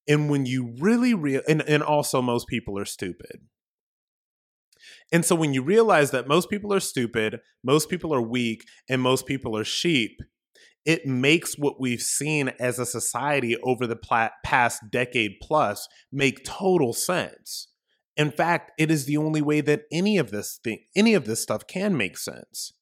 And 0.06 0.30
when 0.30 0.46
you 0.46 0.75
really 0.78 1.12
real 1.12 1.42
and, 1.46 1.60
and 1.68 1.82
also 1.82 2.22
most 2.22 2.48
people 2.48 2.78
are 2.78 2.87
stupid 2.87 3.42
and 5.12 5.25
so 5.25 5.35
when 5.35 5.55
you 5.55 5.62
realize 5.62 6.11
that 6.11 6.29
most 6.29 6.50
people 6.50 6.73
are 6.73 6.81
stupid, 6.81 7.41
most 7.65 7.88
people 7.88 8.15
are 8.15 8.21
weak, 8.23 8.65
and 8.88 9.00
most 9.00 9.27
people 9.27 9.57
are 9.57 9.65
sheep, 9.65 10.21
it 10.85 11.07
makes 11.07 11.59
what 11.59 11.81
we've 11.81 12.00
seen 12.00 12.50
as 12.59 12.79
a 12.79 12.87
society 12.87 13.57
over 13.62 13.87
the 13.87 13.99
past 14.45 14.83
decade 14.91 15.33
plus 15.43 15.88
make 16.12 16.45
total 16.45 16.93
sense. 16.93 17.69
In 18.17 18.31
fact, 18.31 18.73
it 18.79 18.91
is 18.91 19.05
the 19.05 19.17
only 19.17 19.43
way 19.43 19.61
that 19.61 19.83
any 19.93 20.19
of 20.19 20.31
this 20.31 20.59
thing, 20.62 20.81
any 20.97 21.15
of 21.15 21.25
this 21.25 21.43
stuff 21.43 21.67
can 21.67 21.97
make 21.97 22.19
sense. 22.19 22.73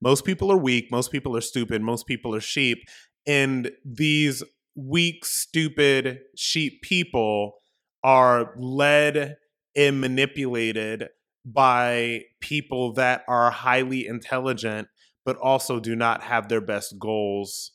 Most 0.00 0.24
people 0.24 0.50
are 0.50 0.56
weak, 0.56 0.90
most 0.90 1.12
people 1.12 1.36
are 1.36 1.42
stupid, 1.42 1.82
most 1.82 2.06
people 2.06 2.34
are 2.34 2.40
sheep, 2.40 2.78
and 3.26 3.70
these 3.84 4.42
weak, 4.74 5.24
stupid 5.24 6.20
sheep 6.36 6.82
people 6.82 7.54
are 8.02 8.54
led 8.58 9.36
and 9.76 10.00
manipulated 10.00 11.08
by 11.44 12.22
people 12.40 12.92
that 12.94 13.22
are 13.28 13.50
highly 13.50 14.06
intelligent 14.06 14.88
but 15.24 15.36
also 15.38 15.80
do 15.80 15.96
not 15.96 16.22
have 16.22 16.48
their 16.48 16.60
best 16.60 16.98
goals 16.98 17.72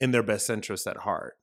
in 0.00 0.10
their 0.12 0.22
best 0.22 0.48
interests 0.48 0.86
at 0.86 0.98
heart. 0.98 1.34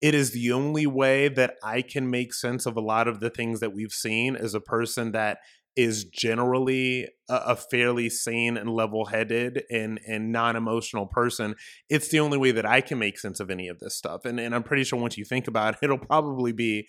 It 0.00 0.14
is 0.14 0.30
the 0.30 0.52
only 0.52 0.86
way 0.86 1.28
that 1.28 1.54
I 1.62 1.82
can 1.82 2.08
make 2.08 2.32
sense 2.32 2.66
of 2.66 2.76
a 2.76 2.80
lot 2.80 3.08
of 3.08 3.18
the 3.18 3.30
things 3.30 3.58
that 3.60 3.74
we've 3.74 3.92
seen 3.92 4.36
as 4.36 4.54
a 4.54 4.60
person 4.60 5.12
that 5.12 5.38
is 5.74 6.04
generally 6.04 7.08
a, 7.28 7.34
a 7.34 7.56
fairly 7.56 8.08
sane 8.08 8.56
and 8.56 8.70
level-headed 8.70 9.62
and 9.70 10.00
and 10.06 10.32
non-emotional 10.32 11.06
person. 11.06 11.54
It's 11.88 12.08
the 12.08 12.20
only 12.20 12.38
way 12.38 12.50
that 12.52 12.66
I 12.66 12.80
can 12.80 12.98
make 12.98 13.18
sense 13.18 13.38
of 13.38 13.50
any 13.50 13.68
of 13.68 13.78
this 13.78 13.96
stuff. 13.96 14.24
And 14.24 14.38
and 14.40 14.54
I'm 14.54 14.62
pretty 14.64 14.84
sure 14.84 15.00
once 15.00 15.16
you 15.18 15.24
think 15.24 15.46
about 15.48 15.74
it, 15.74 15.80
it'll 15.82 15.98
probably 15.98 16.52
be 16.52 16.88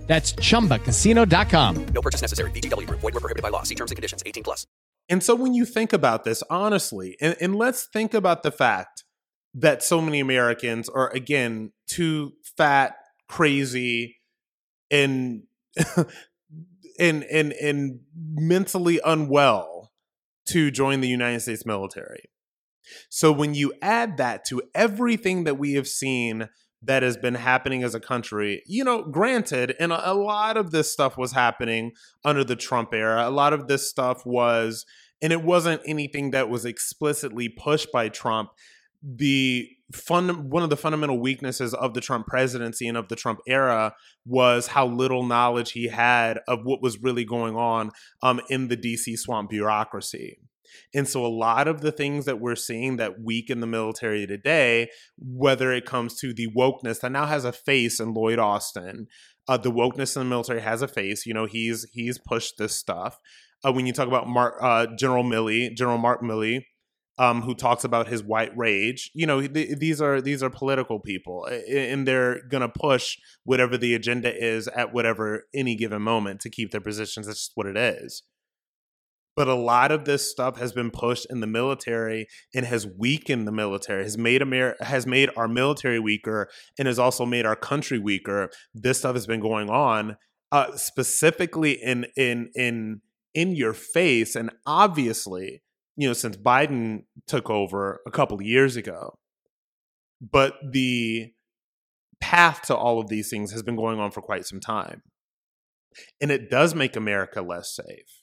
That's 0.11 0.33
chumbacasino.com. 0.33 1.85
No 1.93 2.01
purchase 2.01 2.21
necessary. 2.21 2.51
VGW 2.51 2.85
Group. 2.85 2.99
Void 2.99 3.13
were 3.13 3.21
prohibited 3.21 3.41
by 3.41 3.47
law. 3.47 3.63
See 3.63 3.75
terms 3.75 3.91
and 3.91 3.95
conditions. 3.95 4.21
18 4.25 4.43
plus. 4.43 4.67
And 5.07 5.23
so 5.23 5.33
when 5.35 5.53
you 5.53 5.63
think 5.63 5.93
about 5.93 6.25
this, 6.25 6.43
honestly, 6.49 7.15
and, 7.21 7.37
and 7.39 7.55
let's 7.55 7.85
think 7.85 8.13
about 8.13 8.43
the 8.43 8.51
fact 8.51 9.05
that 9.53 9.81
so 9.81 10.01
many 10.01 10.19
Americans 10.19 10.89
are, 10.89 11.09
again, 11.11 11.71
too 11.87 12.33
fat, 12.57 12.95
crazy, 13.29 14.17
and 14.91 15.43
and 16.99 17.23
and 17.23 17.53
and 17.53 18.01
mentally 18.13 18.99
unwell 19.05 19.93
to 20.49 20.71
join 20.71 20.99
the 20.99 21.07
United 21.07 21.39
States 21.39 21.65
military. 21.65 22.25
So 23.07 23.31
when 23.31 23.53
you 23.53 23.71
add 23.81 24.17
that 24.17 24.43
to 24.49 24.61
everything 24.75 25.45
that 25.45 25.57
we 25.57 25.75
have 25.75 25.87
seen 25.87 26.49
that 26.83 27.03
has 27.03 27.15
been 27.15 27.35
happening 27.35 27.83
as 27.83 27.93
a 27.93 27.99
country, 27.99 28.63
you 28.65 28.83
know, 28.83 29.03
granted, 29.03 29.75
and 29.79 29.91
a, 29.91 30.13
lot 30.13 30.57
of 30.57 30.71
this 30.71 30.91
stuff 30.91 31.17
was 31.17 31.31
happening 31.31 31.91
under 32.25 32.43
the 32.43 32.55
Trump 32.55 32.93
era. 32.93 33.27
A 33.27 33.29
lot 33.29 33.53
of 33.53 33.67
this 33.67 33.87
stuff 33.87 34.25
was, 34.25 34.85
and 35.21 35.31
it 35.31 35.43
wasn't 35.43 35.81
anything 35.85 36.31
that 36.31 36.49
was 36.49 36.65
explicitly 36.65 37.49
pushed 37.49 37.91
by 37.91 38.09
Trump. 38.09 38.49
The 39.03 39.69
fun 39.93 40.49
one 40.49 40.63
of 40.63 40.69
the 40.69 40.77
fundamental 40.77 41.19
weaknesses 41.19 41.73
of 41.73 41.93
the 41.93 42.01
Trump 42.01 42.25
presidency 42.25 42.87
and 42.87 42.97
of 42.97 43.09
the 43.09 43.15
Trump 43.15 43.39
era 43.47 43.93
was 44.25 44.67
how 44.67 44.87
little 44.87 45.23
knowledge 45.23 45.73
he 45.73 45.87
had 45.87 46.39
of 46.47 46.61
what 46.63 46.81
was 46.81 47.01
really 47.01 47.25
going 47.25 47.55
on 47.55 47.91
um, 48.21 48.41
in 48.49 48.69
the 48.69 48.77
DC 48.77 49.17
swamp 49.17 49.49
bureaucracy. 49.49 50.39
And 50.93 51.07
so, 51.07 51.25
a 51.25 51.27
lot 51.27 51.67
of 51.67 51.81
the 51.81 51.91
things 51.91 52.25
that 52.25 52.39
we're 52.39 52.55
seeing 52.55 52.97
that 52.97 53.21
weaken 53.21 53.59
the 53.59 53.67
military 53.67 54.27
today, 54.27 54.89
whether 55.17 55.71
it 55.71 55.85
comes 55.85 56.15
to 56.19 56.33
the 56.33 56.47
wokeness 56.47 57.01
that 57.01 57.11
now 57.11 57.25
has 57.25 57.45
a 57.45 57.51
face 57.51 57.99
in 57.99 58.13
Lloyd 58.13 58.39
Austin, 58.39 59.07
uh, 59.47 59.57
the 59.57 59.71
wokeness 59.71 60.15
in 60.15 60.23
the 60.23 60.29
military 60.29 60.61
has 60.61 60.81
a 60.81 60.87
face. 60.87 61.25
You 61.25 61.33
know, 61.33 61.45
he's 61.45 61.87
he's 61.91 62.17
pushed 62.17 62.57
this 62.57 62.75
stuff. 62.75 63.19
Uh, 63.63 63.71
when 63.71 63.85
you 63.85 63.93
talk 63.93 64.07
about 64.07 64.27
Mark, 64.27 64.55
uh, 64.61 64.87
General 64.97 65.23
Milley, 65.23 65.75
General 65.75 65.97
Mark 65.97 66.21
Milley, 66.21 66.63
um, 67.17 67.41
who 67.43 67.53
talks 67.53 67.83
about 67.83 68.07
his 68.07 68.23
white 68.23 68.51
rage. 68.57 69.11
You 69.13 69.27
know, 69.27 69.45
th- 69.45 69.77
these 69.77 70.01
are 70.01 70.21
these 70.21 70.41
are 70.41 70.49
political 70.49 70.99
people, 70.99 71.45
and 71.45 72.07
they're 72.07 72.41
gonna 72.49 72.69
push 72.69 73.17
whatever 73.43 73.77
the 73.77 73.93
agenda 73.93 74.33
is 74.33 74.67
at 74.69 74.93
whatever 74.93 75.43
any 75.53 75.75
given 75.75 76.01
moment 76.01 76.39
to 76.41 76.49
keep 76.49 76.71
their 76.71 76.81
positions. 76.81 77.27
That's 77.27 77.39
just 77.39 77.51
what 77.55 77.67
it 77.67 77.77
is. 77.77 78.23
But 79.41 79.47
a 79.47 79.55
lot 79.55 79.91
of 79.91 80.05
this 80.05 80.29
stuff 80.29 80.59
has 80.59 80.71
been 80.71 80.91
pushed 80.91 81.25
in 81.31 81.39
the 81.39 81.47
military 81.47 82.27
and 82.53 82.63
has 82.63 82.85
weakened 82.85 83.47
the 83.47 83.51
military, 83.51 84.03
has 84.03 84.15
made 84.15 84.43
Amer- 84.43 84.75
has 84.81 85.07
made 85.07 85.31
our 85.35 85.47
military 85.47 85.99
weaker, 85.99 86.47
and 86.77 86.87
has 86.87 86.99
also 86.99 87.25
made 87.25 87.43
our 87.47 87.55
country 87.55 87.97
weaker. 87.97 88.51
This 88.75 88.99
stuff 88.99 89.15
has 89.15 89.25
been 89.25 89.39
going 89.39 89.67
on, 89.67 90.17
uh, 90.51 90.75
specifically 90.75 91.71
in 91.71 92.05
in 92.15 92.51
in 92.53 93.01
in 93.33 93.55
your 93.55 93.73
face, 93.73 94.35
and 94.35 94.51
obviously 94.67 95.63
you 95.95 96.07
know, 96.07 96.13
since 96.13 96.37
Biden 96.37 97.05
took 97.25 97.49
over 97.49 97.99
a 98.05 98.11
couple 98.11 98.35
of 98.35 98.43
years 98.43 98.75
ago. 98.75 99.17
But 100.21 100.53
the 100.71 101.31
path 102.19 102.61
to 102.67 102.75
all 102.75 102.99
of 102.99 103.09
these 103.09 103.31
things 103.31 103.53
has 103.53 103.63
been 103.63 103.75
going 103.75 103.99
on 103.99 104.11
for 104.11 104.21
quite 104.21 104.45
some 104.45 104.59
time. 104.59 105.01
And 106.21 106.29
it 106.29 106.51
does 106.51 106.75
make 106.75 106.95
America 106.95 107.41
less 107.41 107.75
safe. 107.75 108.20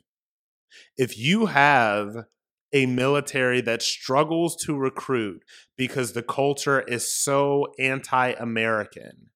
If 0.96 1.18
you 1.18 1.46
have 1.46 2.24
a 2.72 2.86
military 2.86 3.60
that 3.62 3.82
struggles 3.82 4.54
to 4.56 4.76
recruit 4.76 5.42
because 5.76 6.12
the 6.12 6.22
culture 6.22 6.80
is 6.80 7.10
so 7.10 7.66
anti 7.78 8.32
American, 8.32 9.30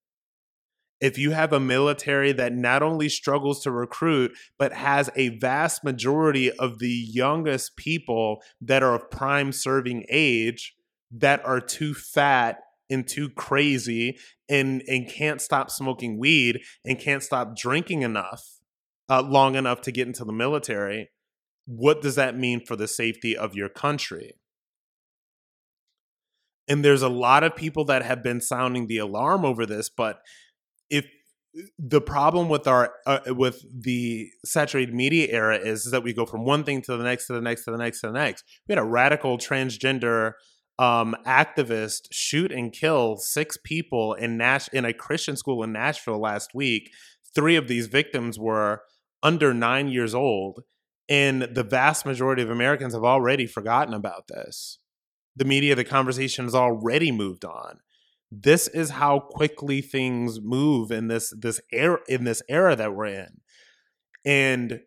if 1.03 1.17
you 1.17 1.31
have 1.31 1.51
a 1.51 1.59
military 1.59 2.31
that 2.31 2.53
not 2.53 2.81
only 2.81 3.09
struggles 3.09 3.61
to 3.63 3.71
recruit, 3.71 4.31
but 4.57 4.71
has 4.71 5.09
a 5.17 5.37
vast 5.39 5.83
majority 5.83 6.49
of 6.51 6.79
the 6.79 6.87
youngest 7.11 7.75
people 7.75 8.41
that 8.61 8.83
are 8.83 8.95
of 8.95 9.11
prime 9.11 9.51
serving 9.51 10.05
age 10.09 10.75
that 11.11 11.43
are 11.45 11.59
too 11.59 11.93
fat 11.93 12.59
and 12.89 13.05
too 13.05 13.29
crazy 13.29 14.17
and, 14.47 14.81
and 14.87 15.09
can't 15.09 15.41
stop 15.41 15.69
smoking 15.69 16.17
weed 16.17 16.61
and 16.85 16.99
can't 16.99 17.21
stop 17.21 17.53
drinking 17.53 18.03
enough 18.03 18.61
uh, 19.09 19.21
long 19.21 19.55
enough 19.55 19.81
to 19.81 19.91
get 19.91 20.07
into 20.07 20.23
the 20.23 20.31
military, 20.31 21.09
what 21.65 22.01
does 22.01 22.15
that 22.15 22.37
mean 22.37 22.65
for 22.65 22.75
the 22.75 22.87
safety 22.87 23.35
of 23.35 23.55
your 23.55 23.69
country? 23.69 24.33
And 26.67 26.83
there's 26.83 27.01
a 27.01 27.09
lot 27.09 27.43
of 27.43 27.55
people 27.55 27.85
that 27.85 28.03
have 28.03 28.23
been 28.23 28.39
sounding 28.39 28.87
the 28.87 28.97
alarm 28.97 29.43
over 29.43 29.65
this, 29.65 29.89
but 29.89 30.19
if 30.89 31.05
the 31.77 32.01
problem 32.01 32.49
with 32.49 32.67
our 32.67 32.93
uh, 33.05 33.19
with 33.27 33.63
the 33.71 34.29
saturated 34.43 34.93
media 34.93 35.27
era 35.29 35.57
is, 35.57 35.85
is 35.85 35.91
that 35.91 36.03
we 36.03 36.13
go 36.13 36.25
from 36.25 36.45
one 36.45 36.63
thing 36.63 36.81
to 36.81 36.97
the 36.97 37.03
next 37.03 37.27
to 37.27 37.33
the 37.33 37.41
next 37.41 37.65
to 37.65 37.71
the 37.71 37.77
next 37.77 38.01
to 38.01 38.07
the 38.07 38.13
next. 38.13 38.43
We 38.67 38.73
had 38.73 38.81
a 38.81 38.87
radical 38.87 39.37
transgender 39.37 40.33
um, 40.79 41.15
activist 41.27 42.07
shoot 42.11 42.51
and 42.51 42.71
kill 42.71 43.17
six 43.17 43.57
people 43.63 44.13
in 44.13 44.37
Nash 44.37 44.67
in 44.69 44.85
a 44.85 44.93
Christian 44.93 45.35
school 45.35 45.63
in 45.63 45.71
Nashville 45.71 46.19
last 46.19 46.51
week. 46.55 46.89
Three 47.35 47.55
of 47.55 47.67
these 47.67 47.87
victims 47.87 48.39
were 48.39 48.81
under 49.21 49.53
nine 49.53 49.87
years 49.87 50.15
old, 50.15 50.63
and 51.09 51.43
the 51.43 51.63
vast 51.63 52.05
majority 52.05 52.41
of 52.41 52.49
Americans 52.49 52.93
have 52.93 53.03
already 53.03 53.45
forgotten 53.45 53.93
about 53.93 54.27
this. 54.27 54.79
The 55.35 55.45
media, 55.45 55.75
the 55.75 55.83
conversation 55.83 56.45
has 56.45 56.55
already 56.55 57.11
moved 57.11 57.43
on. 57.43 57.79
This 58.31 58.67
is 58.67 58.91
how 58.91 59.19
quickly 59.19 59.81
things 59.81 60.39
move 60.41 60.91
in 60.91 61.07
this 61.07 61.33
this 61.37 61.61
era 61.71 61.99
in 62.07 62.23
this 62.23 62.41
era 62.49 62.75
that 62.75 62.95
we're 62.95 63.05
in. 63.05 63.41
And 64.25 64.81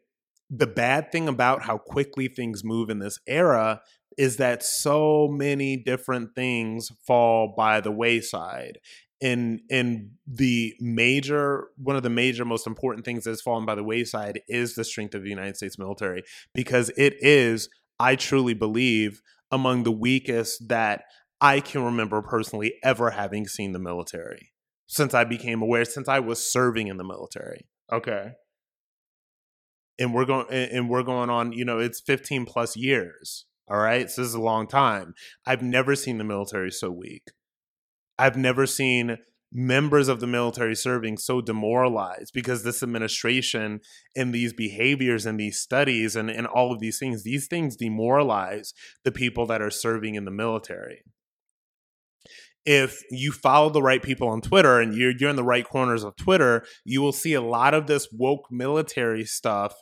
the 0.51 0.67
bad 0.67 1.13
thing 1.13 1.29
about 1.29 1.63
how 1.63 1.79
quickly 1.79 2.29
things 2.29 2.65
move 2.65 2.91
in 2.91 2.99
this 2.99 3.19
era 3.27 3.83
is 4.17 4.37
that 4.39 4.63
so 4.63 5.29
many 5.29 5.77
different 5.77 6.35
things 6.35 6.91
fall 7.07 7.55
by 7.57 7.81
the 7.81 7.91
wayside 7.91 8.79
and 9.23 9.61
and 9.71 10.11
the 10.27 10.75
major 10.81 11.69
one 11.77 11.97
of 11.97 12.03
the 12.03 12.11
major 12.11 12.45
most 12.45 12.67
important 12.67 13.05
things 13.05 13.25
that's 13.25 13.41
fallen 13.41 13.65
by 13.65 13.75
the 13.75 13.85
wayside 13.85 14.41
is 14.49 14.75
the 14.75 14.85
strength 14.85 15.15
of 15.15 15.23
the 15.23 15.31
United 15.31 15.57
States 15.57 15.79
military 15.79 16.23
because 16.55 16.91
it 16.97 17.15
is 17.21 17.69
I 17.99 18.17
truly 18.17 18.55
believe 18.55 19.23
among 19.51 19.85
the 19.85 19.93
weakest 19.93 20.69
that 20.69 21.05
I 21.41 21.61
can 21.61 21.83
remember 21.83 22.23
personally 22.23 22.75
ever 22.83 23.11
having 23.11 23.47
seen 23.47 23.73
the 23.73 23.79
military 23.79 24.53
since 24.87 25.15
I 25.15 25.25
became 25.25 25.63
aware, 25.63 25.85
since 25.85 26.09
I 26.09 26.21
was 26.21 26.45
serving 26.45 26.89
in 26.89 26.97
the 26.97 27.05
military. 27.05 27.67
Okay. 27.93 28.33
And 29.99 30.15
we're 30.15 30.27
going 30.27 30.47
and 30.51 30.89
we're 30.89 31.03
going 31.03 31.31
on, 31.31 31.53
you 31.53 31.65
know, 31.65 31.79
it's 31.79 32.01
15 32.01 32.45
plus 32.45 32.77
years. 32.77 33.47
All 33.69 33.79
right. 33.79 34.11
So 34.11 34.23
this 34.23 34.29
is 34.29 34.35
a 34.35 34.41
long 34.41 34.67
time. 34.67 35.15
I've 35.47 35.63
never 35.63 35.97
seen 35.97 36.19
the 36.19 36.25
military 36.25 36.71
so 36.71 36.91
weak. 36.91 37.31
I've 38.19 38.37
never 38.37 38.67
seen 38.67 39.19
members 39.53 40.09
of 40.09 40.21
the 40.21 40.27
military 40.27 40.75
serving 40.75 41.17
so 41.19 41.41
demoralized 41.41 42.33
because 42.35 42.63
this 42.63 42.83
administration 42.83 43.81
and 44.15 44.35
these 44.35 44.53
behaviors 44.53 45.25
and 45.25 45.39
these 45.39 45.61
studies 45.61 46.17
and, 46.17 46.29
and 46.29 46.47
all 46.47 46.73
of 46.73 46.81
these 46.81 46.99
things, 46.99 47.23
these 47.23 47.47
things 47.47 47.77
demoralize 47.77 48.75
the 49.05 49.13
people 49.13 49.47
that 49.47 49.63
are 49.63 49.71
serving 49.71 50.15
in 50.15 50.25
the 50.25 50.31
military 50.31 51.03
if 52.67 53.05
you 53.11 53.31
follow 53.31 53.71
the 53.71 53.81
right 53.81 54.03
people 54.03 54.29
on 54.29 54.41
Twitter 54.41 54.81
and 54.81 54.93
you're 54.95 55.13
you're 55.17 55.31
in 55.31 55.37
the 55.37 55.45
right 55.45 55.67
corners 55.67 56.03
of 56.03 56.17
Twitter, 56.17 56.65
you 56.85 57.01
will 57.01 57.13
see 57.13 57.33
a 57.33 57.41
lot 57.41 57.73
of 57.73 57.87
this 57.87 58.09
woke 58.13 58.49
military 58.51 59.25
stuff. 59.25 59.73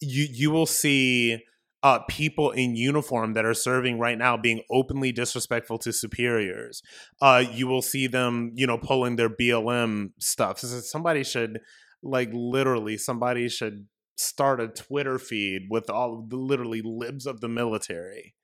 You 0.00 0.26
you 0.30 0.50
will 0.50 0.66
see 0.66 1.38
uh, 1.82 2.00
people 2.08 2.50
in 2.50 2.76
uniform 2.76 3.32
that 3.32 3.44
are 3.44 3.54
serving 3.54 3.98
right 3.98 4.18
now 4.18 4.36
being 4.36 4.62
openly 4.70 5.12
disrespectful 5.12 5.78
to 5.78 5.92
superiors. 5.92 6.82
Uh, 7.22 7.42
you 7.50 7.66
will 7.66 7.82
see 7.82 8.06
them, 8.06 8.52
you 8.54 8.66
know, 8.66 8.76
pulling 8.76 9.16
their 9.16 9.30
BLM 9.30 10.10
stuff. 10.18 10.58
So 10.58 10.68
somebody 10.80 11.24
should, 11.24 11.60
like, 12.02 12.30
literally, 12.32 12.98
somebody 12.98 13.48
should 13.48 13.86
start 14.16 14.60
a 14.60 14.68
Twitter 14.68 15.18
feed 15.18 15.62
with 15.70 15.88
all 15.88 16.26
the 16.28 16.36
literally 16.36 16.82
libs 16.84 17.24
of 17.26 17.40
the 17.40 17.48
military 17.48 18.34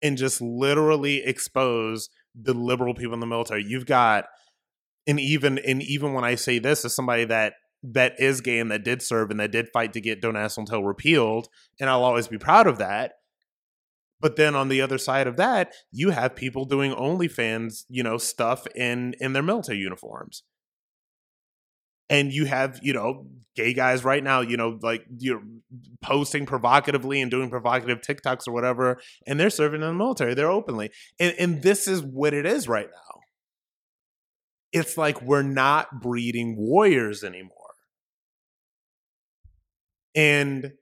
and 0.00 0.16
just 0.16 0.40
literally 0.40 1.22
expose 1.24 2.08
the 2.34 2.54
liberal 2.54 2.94
people 2.94 3.14
in 3.14 3.20
the 3.20 3.26
military. 3.26 3.64
You've 3.64 3.86
got 3.86 4.24
and 5.06 5.18
even 5.18 5.58
and 5.58 5.82
even 5.82 6.12
when 6.12 6.24
I 6.24 6.36
say 6.36 6.58
this 6.58 6.84
as 6.84 6.94
somebody 6.94 7.24
that 7.24 7.54
that 7.82 8.20
is 8.20 8.40
gay 8.40 8.58
and 8.58 8.70
that 8.70 8.84
did 8.84 9.02
serve 9.02 9.30
and 9.30 9.40
that 9.40 9.52
did 9.52 9.68
fight 9.72 9.92
to 9.92 10.00
get 10.00 10.20
Don't 10.20 10.36
Ask 10.36 10.56
Don't 10.56 10.66
Tell 10.66 10.82
repealed, 10.84 11.48
and 11.80 11.88
I'll 11.88 12.04
always 12.04 12.28
be 12.28 12.38
proud 12.38 12.66
of 12.66 12.78
that. 12.78 13.12
But 14.20 14.36
then 14.36 14.56
on 14.56 14.68
the 14.68 14.80
other 14.80 14.98
side 14.98 15.28
of 15.28 15.36
that, 15.36 15.72
you 15.92 16.10
have 16.10 16.34
people 16.34 16.64
doing 16.64 16.92
OnlyFans, 16.92 17.84
you 17.88 18.02
know, 18.02 18.18
stuff 18.18 18.66
in 18.74 19.14
in 19.20 19.32
their 19.32 19.42
military 19.44 19.78
uniforms. 19.78 20.42
And 22.10 22.32
you 22.32 22.46
have, 22.46 22.80
you 22.82 22.94
know, 22.94 23.26
gay 23.54 23.74
guys 23.74 24.02
right 24.02 24.24
now, 24.24 24.40
you 24.40 24.56
know, 24.56 24.78
like 24.82 25.04
you're 25.18 25.42
posting 26.00 26.46
provocatively 26.46 27.20
and 27.20 27.30
doing 27.30 27.50
provocative 27.50 28.00
TikToks 28.00 28.48
or 28.48 28.52
whatever, 28.52 28.98
and 29.26 29.38
they're 29.38 29.50
serving 29.50 29.82
in 29.82 29.88
the 29.88 29.94
military. 29.94 30.34
They're 30.34 30.50
openly. 30.50 30.90
And 31.20 31.34
and 31.38 31.62
this 31.62 31.86
is 31.86 32.02
what 32.02 32.34
it 32.34 32.46
is 32.46 32.66
right 32.66 32.88
now. 32.90 33.20
it's 34.72 34.96
like 34.96 35.22
we're 35.22 35.42
not 35.42 36.00
breeding 36.00 36.56
warriors 36.56 37.24
anymore. 37.24 37.57
And 40.18 40.72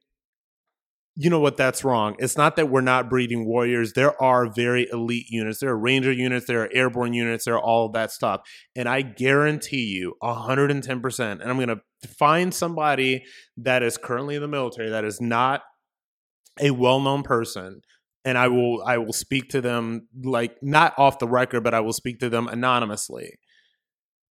you 1.14 1.28
know 1.28 1.40
what? 1.40 1.58
That's 1.58 1.84
wrong. 1.84 2.16
It's 2.18 2.38
not 2.38 2.56
that 2.56 2.70
we're 2.70 2.80
not 2.80 3.10
breeding 3.10 3.46
warriors. 3.46 3.92
There 3.92 4.20
are 4.22 4.50
very 4.50 4.88
elite 4.90 5.26
units. 5.28 5.60
There 5.60 5.70
are 5.70 5.78
ranger 5.78 6.12
units. 6.12 6.46
There 6.46 6.62
are 6.62 6.70
airborne 6.72 7.12
units. 7.12 7.44
There 7.44 7.54
are 7.54 7.62
all 7.62 7.90
that 7.90 8.10
stuff. 8.12 8.40
And 8.74 8.88
I 8.88 9.02
guarantee 9.02 9.84
you 9.84 10.14
110%. 10.22 11.20
And 11.20 11.42
I'm 11.42 11.56
going 11.56 11.68
to 11.68 11.80
find 12.18 12.54
somebody 12.54 13.24
that 13.58 13.82
is 13.82 13.98
currently 13.98 14.36
in 14.36 14.42
the 14.42 14.48
military 14.48 14.88
that 14.88 15.04
is 15.04 15.20
not 15.20 15.62
a 16.58 16.70
well-known 16.70 17.22
person 17.22 17.82
and 18.24 18.38
I 18.38 18.48
will 18.48 18.82
I 18.82 18.96
will 18.96 19.12
speak 19.12 19.50
to 19.50 19.60
them 19.60 20.08
like 20.24 20.56
not 20.62 20.94
off 20.98 21.18
the 21.18 21.28
record 21.28 21.62
but 21.62 21.74
I 21.74 21.80
will 21.80 21.92
speak 21.92 22.18
to 22.20 22.30
them 22.30 22.48
anonymously. 22.48 23.38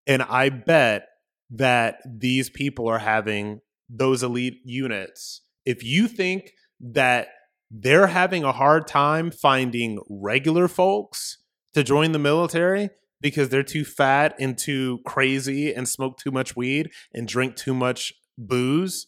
And 0.07 0.23
I 0.23 0.51
bet 0.51 1.07
that 1.51 1.97
these 2.07 2.51
people 2.51 2.89
are 2.89 2.99
having 2.99 3.61
those 3.92 4.22
elite 4.22 4.61
units. 4.64 5.42
If 5.64 5.83
you 5.83 6.09
think 6.09 6.53
that 6.81 7.29
they're 7.70 8.09
having 8.09 8.44
a 8.44 8.53
hard 8.53 8.87
time 8.87 9.31
finding 9.31 10.00
regular 10.09 10.68
folks 10.68 11.38
to 11.74 11.83
join 11.83 12.12
the 12.12 12.18
military 12.18 12.90
because 13.20 13.48
they're 13.48 13.62
too 13.62 13.85
fat 13.85 14.35
and 14.40 14.57
too 14.57 15.00
crazy 15.05 15.72
and 15.72 15.88
smoke 15.88 16.18
too 16.18 16.31
much 16.31 16.57
weed 16.57 16.90
and 17.12 17.29
drink 17.29 17.57
too 17.57 17.74
much 17.74 18.12
booze 18.38 19.07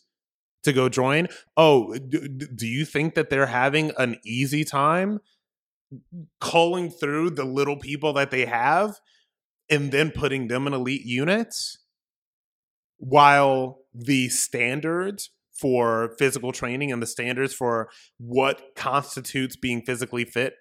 to 0.62 0.72
go 0.72 0.88
join. 0.88 1.28
Oh, 1.56 1.94
do, 1.94 2.28
do 2.28 2.66
you 2.66 2.84
think 2.84 3.14
that 3.14 3.30
they're 3.30 3.46
having 3.46 3.92
an 3.98 4.18
easy 4.24 4.64
time 4.64 5.20
culling 6.40 6.90
through 6.90 7.30
the 7.30 7.44
little 7.44 7.76
people 7.76 8.12
that 8.14 8.30
they 8.30 8.46
have 8.46 9.00
and 9.68 9.90
then 9.90 10.10
putting 10.10 10.48
them 10.48 10.66
in 10.66 10.72
elite 10.72 11.04
units 11.04 11.78
while 12.98 13.81
the 13.94 14.28
standards 14.28 15.30
for 15.52 16.14
physical 16.18 16.52
training 16.52 16.90
and 16.90 17.02
the 17.02 17.06
standards 17.06 17.54
for 17.54 17.88
what 18.18 18.74
constitutes 18.74 19.56
being 19.56 19.82
physically 19.82 20.24
fit, 20.24 20.54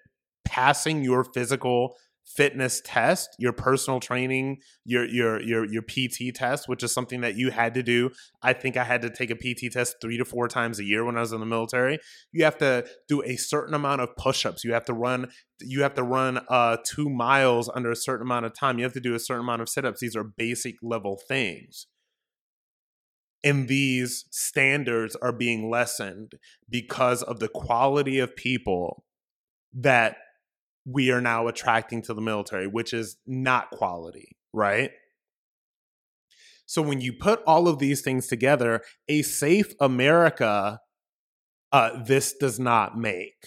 passing 0.44 1.02
your 1.02 1.24
physical 1.24 1.96
fitness 2.24 2.80
test, 2.84 3.34
your 3.38 3.52
personal 3.52 4.00
training, 4.00 4.58
your 4.84 5.04
your 5.04 5.40
your 5.42 5.64
your 5.64 5.82
PT 5.82 6.34
test, 6.34 6.68
which 6.68 6.82
is 6.82 6.92
something 6.92 7.20
that 7.20 7.36
you 7.36 7.50
had 7.50 7.74
to 7.74 7.82
do. 7.82 8.10
I 8.42 8.52
think 8.52 8.76
I 8.76 8.84
had 8.84 9.02
to 9.02 9.10
take 9.10 9.30
a 9.30 9.34
PT 9.34 9.72
test 9.72 9.96
3 10.00 10.18
to 10.18 10.24
4 10.24 10.48
times 10.48 10.78
a 10.78 10.84
year 10.84 11.04
when 11.04 11.16
I 11.16 11.20
was 11.20 11.32
in 11.32 11.40
the 11.40 11.46
military. 11.46 11.98
You 12.32 12.44
have 12.44 12.58
to 12.58 12.86
do 13.08 13.22
a 13.22 13.36
certain 13.36 13.74
amount 13.74 14.02
of 14.02 14.16
push-ups. 14.16 14.64
You 14.64 14.72
have 14.72 14.84
to 14.86 14.94
run 14.94 15.30
you 15.60 15.82
have 15.82 15.94
to 15.94 16.02
run 16.02 16.40
uh 16.48 16.76
2 16.84 17.08
miles 17.10 17.70
under 17.74 17.90
a 17.90 17.96
certain 17.96 18.26
amount 18.26 18.46
of 18.46 18.54
time. 18.54 18.78
You 18.78 18.84
have 18.84 18.94
to 18.94 19.00
do 19.00 19.14
a 19.14 19.18
certain 19.18 19.42
amount 19.42 19.62
of 19.62 19.68
sit-ups. 19.68 20.00
These 20.00 20.16
are 20.16 20.24
basic 20.24 20.76
level 20.82 21.20
things 21.28 21.86
and 23.44 23.68
these 23.68 24.24
standards 24.30 25.16
are 25.16 25.32
being 25.32 25.68
lessened 25.70 26.34
because 26.68 27.22
of 27.22 27.40
the 27.40 27.48
quality 27.48 28.18
of 28.18 28.36
people 28.36 29.04
that 29.74 30.16
we 30.84 31.10
are 31.10 31.20
now 31.20 31.48
attracting 31.48 32.02
to 32.02 32.14
the 32.14 32.20
military, 32.20 32.66
which 32.66 32.92
is 32.92 33.16
not 33.26 33.70
quality, 33.70 34.36
right? 34.52 34.90
So 36.66 36.82
when 36.82 37.00
you 37.00 37.12
put 37.12 37.42
all 37.46 37.68
of 37.68 37.78
these 37.78 38.00
things 38.00 38.26
together, 38.26 38.82
a 39.08 39.22
safe 39.22 39.74
America, 39.80 40.80
uh, 41.70 42.02
this 42.02 42.34
does 42.34 42.58
not 42.58 42.96
make. 42.96 43.46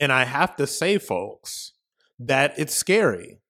And 0.00 0.12
I 0.12 0.24
have 0.24 0.56
to 0.56 0.66
say, 0.66 0.98
folks, 0.98 1.72
that 2.18 2.54
it's 2.56 2.74
scary. 2.74 3.40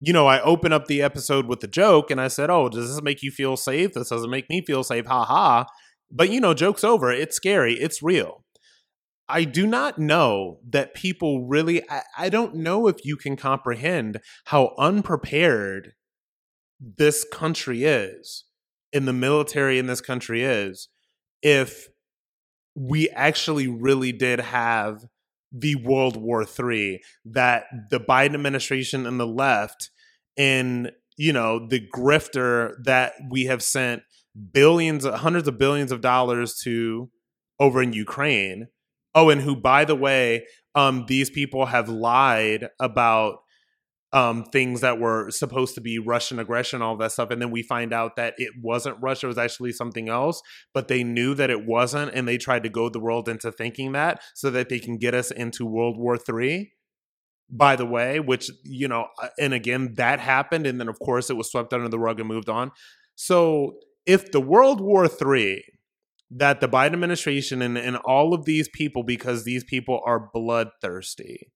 You 0.00 0.12
know, 0.12 0.26
I 0.26 0.40
open 0.42 0.72
up 0.72 0.86
the 0.86 1.02
episode 1.02 1.46
with 1.46 1.62
a 1.64 1.68
joke 1.68 2.10
and 2.10 2.20
I 2.20 2.28
said, 2.28 2.50
Oh, 2.50 2.68
does 2.68 2.88
this 2.88 3.02
make 3.02 3.22
you 3.22 3.30
feel 3.30 3.56
safe? 3.56 3.94
This 3.94 4.10
doesn't 4.10 4.30
make 4.30 4.48
me 4.48 4.62
feel 4.64 4.84
safe. 4.84 5.06
Ha 5.06 5.24
ha. 5.24 5.66
But, 6.10 6.30
you 6.30 6.40
know, 6.40 6.54
joke's 6.54 6.84
over. 6.84 7.10
It's 7.10 7.36
scary. 7.36 7.74
It's 7.74 8.02
real. 8.02 8.44
I 9.28 9.44
do 9.44 9.66
not 9.66 9.98
know 9.98 10.60
that 10.70 10.94
people 10.94 11.46
really, 11.46 11.82
I, 11.90 12.02
I 12.16 12.28
don't 12.30 12.54
know 12.54 12.86
if 12.86 13.04
you 13.04 13.16
can 13.16 13.36
comprehend 13.36 14.20
how 14.46 14.74
unprepared 14.78 15.92
this 16.80 17.26
country 17.30 17.84
is, 17.84 18.44
in 18.92 19.04
the 19.04 19.12
military 19.12 19.78
in 19.78 19.86
this 19.86 20.00
country 20.00 20.42
is, 20.42 20.88
if 21.42 21.88
we 22.74 23.10
actually 23.10 23.68
really 23.68 24.12
did 24.12 24.40
have 24.40 25.04
the 25.52 25.76
World 25.76 26.16
War 26.16 26.44
III 26.44 27.00
that 27.24 27.64
the 27.90 28.00
Biden 28.00 28.34
administration 28.34 29.06
and 29.06 29.18
the 29.18 29.26
left 29.26 29.90
and 30.36 30.92
you 31.16 31.32
know 31.32 31.66
the 31.66 31.86
grifter 31.94 32.74
that 32.84 33.12
we 33.30 33.44
have 33.46 33.62
sent 33.62 34.02
billions 34.52 35.04
hundreds 35.04 35.48
of 35.48 35.58
billions 35.58 35.90
of 35.92 36.00
dollars 36.00 36.56
to 36.62 37.10
over 37.58 37.82
in 37.82 37.92
Ukraine. 37.92 38.68
Oh 39.14 39.30
and 39.30 39.40
who 39.40 39.56
by 39.56 39.84
the 39.84 39.96
way 39.96 40.46
um 40.74 41.06
these 41.06 41.30
people 41.30 41.66
have 41.66 41.88
lied 41.88 42.68
about 42.78 43.38
um, 44.12 44.44
things 44.44 44.80
that 44.80 44.98
were 44.98 45.30
supposed 45.30 45.74
to 45.74 45.80
be 45.80 45.98
Russian 45.98 46.38
aggression, 46.38 46.80
all 46.80 46.96
that 46.96 47.12
stuff. 47.12 47.30
And 47.30 47.42
then 47.42 47.50
we 47.50 47.62
find 47.62 47.92
out 47.92 48.16
that 48.16 48.34
it 48.38 48.52
wasn't 48.62 48.96
Russia, 49.00 49.26
it 49.26 49.28
was 49.28 49.38
actually 49.38 49.72
something 49.72 50.08
else, 50.08 50.40
but 50.72 50.88
they 50.88 51.04
knew 51.04 51.34
that 51.34 51.50
it 51.50 51.66
wasn't. 51.66 52.12
And 52.14 52.26
they 52.26 52.38
tried 52.38 52.62
to 52.62 52.70
goad 52.70 52.94
the 52.94 53.00
world 53.00 53.28
into 53.28 53.52
thinking 53.52 53.92
that 53.92 54.22
so 54.34 54.50
that 54.50 54.68
they 54.68 54.78
can 54.78 54.96
get 54.96 55.14
us 55.14 55.30
into 55.30 55.66
World 55.66 55.98
War 55.98 56.16
III. 56.16 56.72
By 57.50 57.76
the 57.76 57.86
way, 57.86 58.20
which, 58.20 58.50
you 58.62 58.88
know, 58.88 59.06
uh, 59.22 59.28
and 59.40 59.54
again, 59.54 59.94
that 59.94 60.20
happened. 60.20 60.66
And 60.66 60.78
then, 60.78 60.88
of 60.88 60.98
course, 60.98 61.30
it 61.30 61.36
was 61.36 61.50
swept 61.50 61.72
under 61.72 61.88
the 61.88 61.98
rug 61.98 62.20
and 62.20 62.28
moved 62.28 62.50
on. 62.50 62.72
So 63.14 63.78
if 64.04 64.30
the 64.32 64.40
World 64.40 64.82
War 64.82 65.06
III 65.06 65.64
that 66.30 66.60
the 66.60 66.68
Biden 66.68 66.92
administration 66.92 67.62
and, 67.62 67.78
and 67.78 67.96
all 67.96 68.34
of 68.34 68.44
these 68.44 68.68
people, 68.68 69.02
because 69.02 69.44
these 69.44 69.64
people 69.64 70.02
are 70.04 70.28
bloodthirsty, 70.32 71.50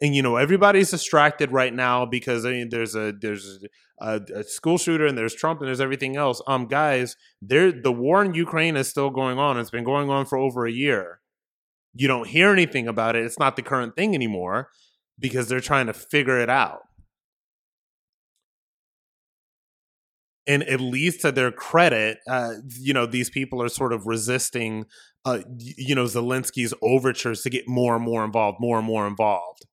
and 0.00 0.14
you 0.14 0.22
know 0.22 0.36
everybody's 0.36 0.90
distracted 0.90 1.52
right 1.52 1.72
now 1.72 2.04
because 2.04 2.44
I 2.44 2.50
mean 2.50 2.68
there's 2.68 2.94
a 2.94 3.12
there's 3.12 3.64
a, 4.00 4.20
a, 4.34 4.44
school 4.44 4.78
shooter 4.78 5.06
and 5.06 5.16
there's 5.16 5.34
Trump 5.34 5.60
and 5.60 5.68
there's 5.68 5.80
everything 5.80 6.16
else. 6.16 6.42
Um, 6.46 6.66
guys, 6.66 7.16
there 7.40 7.72
the 7.72 7.92
war 7.92 8.24
in 8.24 8.34
Ukraine 8.34 8.76
is 8.76 8.88
still 8.88 9.10
going 9.10 9.38
on. 9.38 9.58
It's 9.58 9.70
been 9.70 9.84
going 9.84 10.10
on 10.10 10.26
for 10.26 10.38
over 10.38 10.66
a 10.66 10.72
year. 10.72 11.20
You 11.94 12.08
don't 12.08 12.28
hear 12.28 12.52
anything 12.52 12.88
about 12.88 13.16
it. 13.16 13.24
It's 13.24 13.38
not 13.38 13.56
the 13.56 13.62
current 13.62 13.96
thing 13.96 14.14
anymore 14.14 14.68
because 15.18 15.48
they're 15.48 15.60
trying 15.60 15.86
to 15.86 15.94
figure 15.94 16.38
it 16.38 16.50
out. 16.50 16.80
And 20.48 20.62
at 20.64 20.80
least 20.80 21.22
to 21.22 21.32
their 21.32 21.50
credit, 21.50 22.18
uh, 22.28 22.52
you 22.78 22.92
know, 22.92 23.06
these 23.06 23.30
people 23.30 23.60
are 23.62 23.68
sort 23.68 23.92
of 23.92 24.06
resisting, 24.06 24.84
uh, 25.24 25.40
you 25.58 25.94
know, 25.94 26.04
Zelensky's 26.04 26.72
overtures 26.82 27.42
to 27.42 27.50
get 27.50 27.66
more 27.66 27.96
and 27.96 28.04
more 28.04 28.24
involved, 28.24 28.58
more 28.60 28.78
and 28.78 28.86
more 28.86 29.08
involved 29.08 29.66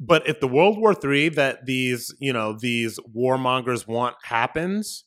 but 0.00 0.28
if 0.28 0.40
the 0.40 0.48
World 0.48 0.78
War 0.78 0.94
III 0.94 1.30
that 1.30 1.66
these, 1.66 2.14
you 2.18 2.32
know, 2.32 2.56
these 2.58 2.98
warmongers 3.16 3.86
want 3.86 4.16
happens, 4.24 5.04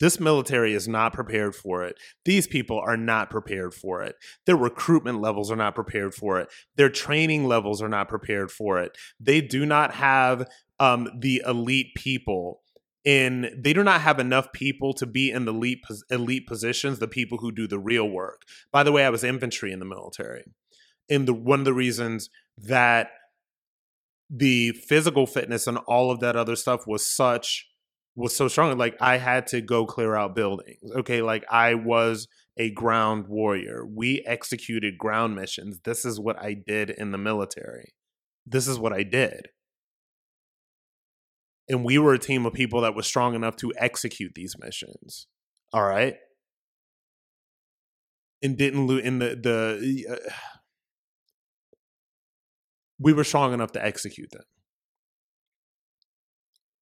this 0.00 0.18
military 0.18 0.74
is 0.74 0.88
not 0.88 1.12
prepared 1.12 1.54
for 1.54 1.84
it. 1.84 1.96
These 2.24 2.48
people 2.48 2.80
are 2.80 2.96
not 2.96 3.30
prepared 3.30 3.72
for 3.72 4.02
it. 4.02 4.16
Their 4.46 4.56
recruitment 4.56 5.20
levels 5.20 5.50
are 5.50 5.56
not 5.56 5.76
prepared 5.76 6.12
for 6.12 6.40
it. 6.40 6.48
Their 6.76 6.88
training 6.88 7.44
levels 7.46 7.80
are 7.80 7.88
not 7.88 8.08
prepared 8.08 8.50
for 8.50 8.80
it. 8.80 8.98
They 9.20 9.40
do 9.40 9.64
not 9.64 9.94
have 9.94 10.48
um, 10.80 11.08
the 11.20 11.42
elite 11.46 11.94
people 11.94 12.62
in 13.04 13.50
they 13.56 13.72
do 13.72 13.82
not 13.82 14.00
have 14.00 14.18
enough 14.18 14.52
people 14.52 14.92
to 14.94 15.06
be 15.06 15.30
in 15.30 15.44
the 15.44 15.52
elite 15.52 15.80
elite 16.10 16.46
positions 16.46 17.00
the 17.00 17.08
people 17.08 17.38
who 17.38 17.50
do 17.50 17.66
the 17.66 17.78
real 17.78 18.08
work 18.08 18.42
by 18.70 18.84
the 18.84 18.92
way 18.92 19.04
i 19.04 19.10
was 19.10 19.24
infantry 19.24 19.72
in 19.72 19.80
the 19.80 19.84
military 19.84 20.44
and 21.10 21.26
the 21.26 21.34
one 21.34 21.58
of 21.58 21.64
the 21.64 21.74
reasons 21.74 22.30
that 22.56 23.08
the 24.34 24.70
physical 24.72 25.26
fitness 25.26 25.66
and 25.66 25.78
all 25.86 26.10
of 26.10 26.20
that 26.20 26.36
other 26.36 26.56
stuff 26.56 26.86
was 26.86 27.06
such 27.06 27.68
was 28.16 28.34
so 28.34 28.48
strong 28.48 28.76
like 28.78 28.96
i 29.00 29.18
had 29.18 29.46
to 29.46 29.60
go 29.60 29.86
clear 29.86 30.14
out 30.14 30.34
buildings 30.34 30.90
okay? 30.96 31.22
Like 31.22 31.44
i 31.50 31.74
was 31.74 32.28
a 32.58 32.70
ground 32.70 33.28
warrior. 33.28 33.82
We 33.86 34.22
executed 34.26 34.98
ground 34.98 35.34
missions. 35.34 35.80
This 35.84 36.04
is 36.04 36.20
what 36.20 36.38
i 36.42 36.54
did 36.54 36.90
in 36.90 37.10
the 37.12 37.18
military. 37.18 37.94
This 38.46 38.66
is 38.68 38.78
what 38.78 38.92
i 38.92 39.02
did. 39.02 39.48
And 41.68 41.84
we 41.84 41.98
were 41.98 42.14
a 42.14 42.18
team 42.18 42.44
of 42.44 42.52
people 42.52 42.80
that 42.82 42.94
was 42.94 43.06
strong 43.06 43.34
enough 43.34 43.56
to 43.56 43.72
execute 43.78 44.32
these 44.34 44.56
missions 44.58 45.26
all 45.72 45.84
right? 45.84 46.16
And 48.42 48.56
didn't 48.56 48.86
lose 48.86 49.04
in 49.04 49.18
the 49.20 49.36
the 49.36 50.06
uh, 50.10 50.32
we 53.02 53.12
were 53.12 53.24
strong 53.24 53.52
enough 53.52 53.72
to 53.72 53.84
execute 53.84 54.30
them. 54.30 54.44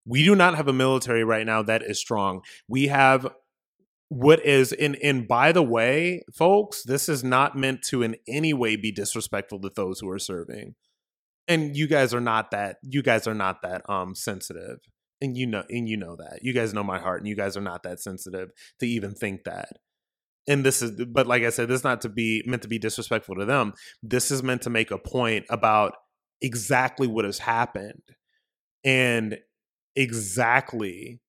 We 0.07 0.25
do 0.25 0.35
not 0.35 0.55
have 0.57 0.69
a 0.69 0.73
military 0.73 1.25
right 1.25 1.47
now 1.47 1.63
that 1.63 1.83
is 1.83 1.99
strong. 1.99 2.43
We 2.69 2.89
have 2.89 3.29
what 4.09 4.45
is 4.45 4.73
in 4.73 4.97
and 4.97 5.29
by 5.29 5.53
the 5.53 5.63
way, 5.63 6.23
folks, 6.35 6.83
this 6.83 7.09
is 7.09 7.23
not 7.23 7.57
meant 7.57 7.83
to 7.91 8.03
in 8.03 8.17
any 8.27 8.53
way 8.53 8.77
be 8.77 8.91
disrespectful 8.91 9.61
to 9.61 9.71
those 9.75 10.01
who 10.01 10.11
are 10.11 10.19
serving. 10.19 10.75
And 11.47 11.77
you 11.77 11.87
guys 11.87 12.13
are 12.13 12.21
not 12.21 12.51
that 12.51 12.77
you 12.83 13.03
guys 13.03 13.27
are 13.27 13.35
not 13.35 13.63
that 13.63 13.89
um 13.89 14.15
sensitive. 14.15 14.79
And 15.23 15.37
you 15.37 15.47
know 15.47 15.65
and 15.69 15.89
you 15.89 15.97
know 15.97 16.17
that. 16.17 16.41
You 16.43 16.53
guys 16.53 16.75
know 16.75 16.83
my 16.83 16.99
heart 16.99 17.21
and 17.21 17.29
you 17.29 17.37
guys 17.37 17.57
are 17.57 17.63
not 17.63 17.83
that 17.85 18.01
sensitive 18.01 18.51
to 18.81 18.87
even 18.87 19.15
think 19.15 19.45
that 19.45 19.77
and 20.49 20.65
this 20.65 20.83
is 20.83 20.93
but 21.07 21.27
like 21.27 21.43
i 21.43 21.51
said 21.51 21.69
this 21.69 21.81
is 21.81 21.85
not 21.85 22.01
to 22.01 22.09
be 22.09 22.43
meant 22.47 22.63
to 22.63 22.69
be 22.69 22.79
disrespectful 22.79 23.35
to 23.37 23.45
them 23.45 23.73
this 24.03 24.31
is 24.31 24.43
meant 24.43 24.63
to 24.63 24.71
make 24.71 24.91
a 24.91 24.99
point 24.99 25.45
about 25.51 25.95
exactly 26.43 27.07
what 27.07 27.25
has 27.25 27.39
happened 27.39 28.03
and 28.85 29.39
exactly 29.97 31.21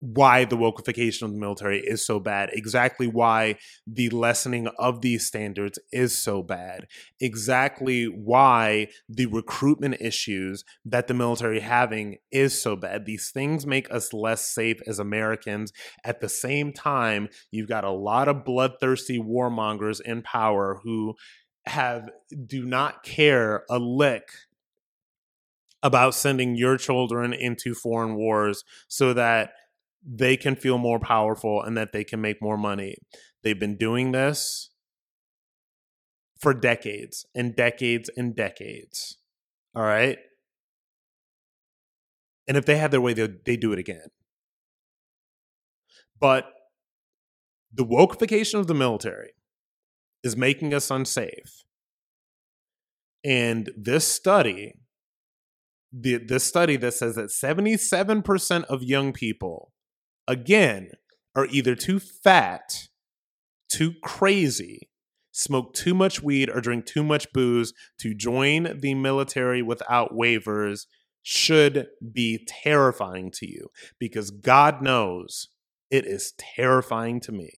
why 0.00 0.46
the 0.46 0.56
wokeification 0.56 1.22
of 1.22 1.32
the 1.32 1.38
military 1.38 1.78
is 1.80 2.04
so 2.04 2.18
bad, 2.18 2.48
exactly 2.54 3.06
why 3.06 3.56
the 3.86 4.08
lessening 4.08 4.66
of 4.78 5.02
these 5.02 5.26
standards 5.26 5.78
is 5.92 6.16
so 6.16 6.42
bad, 6.42 6.86
exactly 7.20 8.06
why 8.06 8.88
the 9.08 9.26
recruitment 9.26 9.96
issues 10.00 10.64
that 10.86 11.06
the 11.06 11.14
military 11.14 11.60
having 11.60 12.16
is 12.32 12.60
so 12.60 12.76
bad. 12.76 13.04
These 13.04 13.30
things 13.30 13.66
make 13.66 13.92
us 13.92 14.14
less 14.14 14.46
safe 14.46 14.80
as 14.86 14.98
Americans. 14.98 15.70
At 16.02 16.20
the 16.20 16.30
same 16.30 16.72
time, 16.72 17.28
you've 17.50 17.68
got 17.68 17.84
a 17.84 17.90
lot 17.90 18.26
of 18.26 18.44
bloodthirsty 18.44 19.18
warmongers 19.18 20.00
in 20.00 20.22
power 20.22 20.80
who 20.82 21.14
have 21.70 22.10
do 22.46 22.64
not 22.66 23.02
care 23.02 23.64
a 23.70 23.78
lick 23.78 24.28
about 25.82 26.14
sending 26.14 26.56
your 26.56 26.76
children 26.76 27.32
into 27.32 27.74
foreign 27.74 28.14
wars 28.16 28.64
so 28.88 29.14
that 29.14 29.52
they 30.04 30.36
can 30.36 30.56
feel 30.56 30.78
more 30.78 30.98
powerful 30.98 31.62
and 31.62 31.76
that 31.76 31.92
they 31.92 32.04
can 32.04 32.20
make 32.20 32.42
more 32.42 32.56
money. 32.56 32.96
They've 33.42 33.58
been 33.58 33.76
doing 33.76 34.12
this 34.12 34.70
for 36.38 36.54
decades 36.54 37.26
and 37.34 37.54
decades 37.54 38.10
and 38.16 38.34
decades. 38.34 39.18
All 39.74 39.82
right. 39.82 40.18
And 42.48 42.56
if 42.56 42.66
they 42.66 42.78
have 42.78 42.90
their 42.90 43.00
way, 43.00 43.12
they 43.12 43.28
they 43.44 43.56
do 43.56 43.72
it 43.72 43.78
again. 43.78 44.08
But 46.18 46.46
the 47.72 47.84
wokeification 47.84 48.58
of 48.58 48.66
the 48.66 48.74
military 48.74 49.30
is 50.22 50.36
making 50.36 50.74
us 50.74 50.90
unsafe. 50.90 51.64
And 53.24 53.70
this 53.76 54.06
study, 54.06 54.74
the 55.92 56.16
this 56.16 56.44
study 56.44 56.76
that 56.76 56.94
says 56.94 57.16
that 57.16 57.30
77% 57.30 58.64
of 58.64 58.82
young 58.82 59.12
people, 59.12 59.72
again, 60.26 60.90
are 61.34 61.46
either 61.46 61.74
too 61.74 62.00
fat, 62.00 62.88
too 63.68 63.94
crazy, 64.02 64.90
smoke 65.32 65.74
too 65.74 65.94
much 65.94 66.22
weed, 66.22 66.48
or 66.50 66.60
drink 66.60 66.86
too 66.86 67.04
much 67.04 67.32
booze 67.32 67.72
to 67.98 68.14
join 68.14 68.78
the 68.80 68.94
military 68.94 69.62
without 69.62 70.12
waivers 70.12 70.86
should 71.22 71.88
be 72.12 72.46
terrifying 72.48 73.30
to 73.30 73.46
you 73.46 73.68
because 73.98 74.30
God 74.30 74.80
knows 74.82 75.48
it 75.90 76.06
is 76.06 76.32
terrifying 76.38 77.20
to 77.20 77.32
me. 77.32 77.59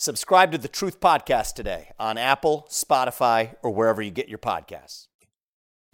Subscribe 0.00 0.52
to 0.52 0.58
the 0.58 0.68
Truth 0.68 1.00
Podcast 1.00 1.54
today 1.54 1.90
on 1.98 2.18
Apple, 2.18 2.68
Spotify, 2.70 3.54
or 3.64 3.72
wherever 3.72 4.00
you 4.00 4.12
get 4.12 4.28
your 4.28 4.38
podcasts. 4.38 5.08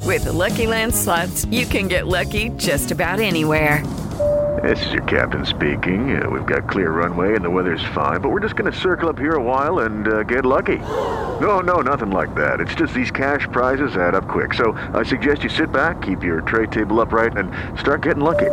With 0.02 0.24
the 0.24 0.32
Lucky 0.32 0.66
Land 0.66 0.94
slots, 0.94 1.46
you 1.46 1.64
can 1.64 1.88
get 1.88 2.06
lucky 2.06 2.50
just 2.58 2.90
about 2.90 3.18
anywhere. 3.18 3.82
This 4.62 4.84
is 4.84 4.92
your 4.92 5.04
captain 5.04 5.46
speaking. 5.46 6.22
Uh, 6.22 6.28
we've 6.28 6.44
got 6.44 6.68
clear 6.68 6.90
runway 6.90 7.34
and 7.34 7.42
the 7.42 7.48
weather's 7.48 7.82
fine, 7.94 8.20
but 8.20 8.28
we're 8.28 8.40
just 8.40 8.56
going 8.56 8.70
to 8.70 8.78
circle 8.78 9.08
up 9.08 9.18
here 9.18 9.36
a 9.36 9.42
while 9.42 9.78
and 9.78 10.06
uh, 10.06 10.22
get 10.24 10.44
lucky. 10.44 10.80
No, 11.40 11.60
no, 11.60 11.80
nothing 11.80 12.10
like 12.10 12.34
that. 12.34 12.60
It's 12.60 12.74
just 12.74 12.92
these 12.92 13.10
cash 13.10 13.48
prizes 13.52 13.96
add 13.96 14.14
up 14.14 14.28
quick. 14.28 14.52
So 14.52 14.72
I 14.92 15.02
suggest 15.02 15.42
you 15.42 15.48
sit 15.48 15.72
back, 15.72 16.02
keep 16.02 16.22
your 16.22 16.42
tray 16.42 16.66
table 16.66 17.00
upright, 17.00 17.38
and 17.38 17.50
start 17.80 18.02
getting 18.02 18.22
lucky. 18.22 18.52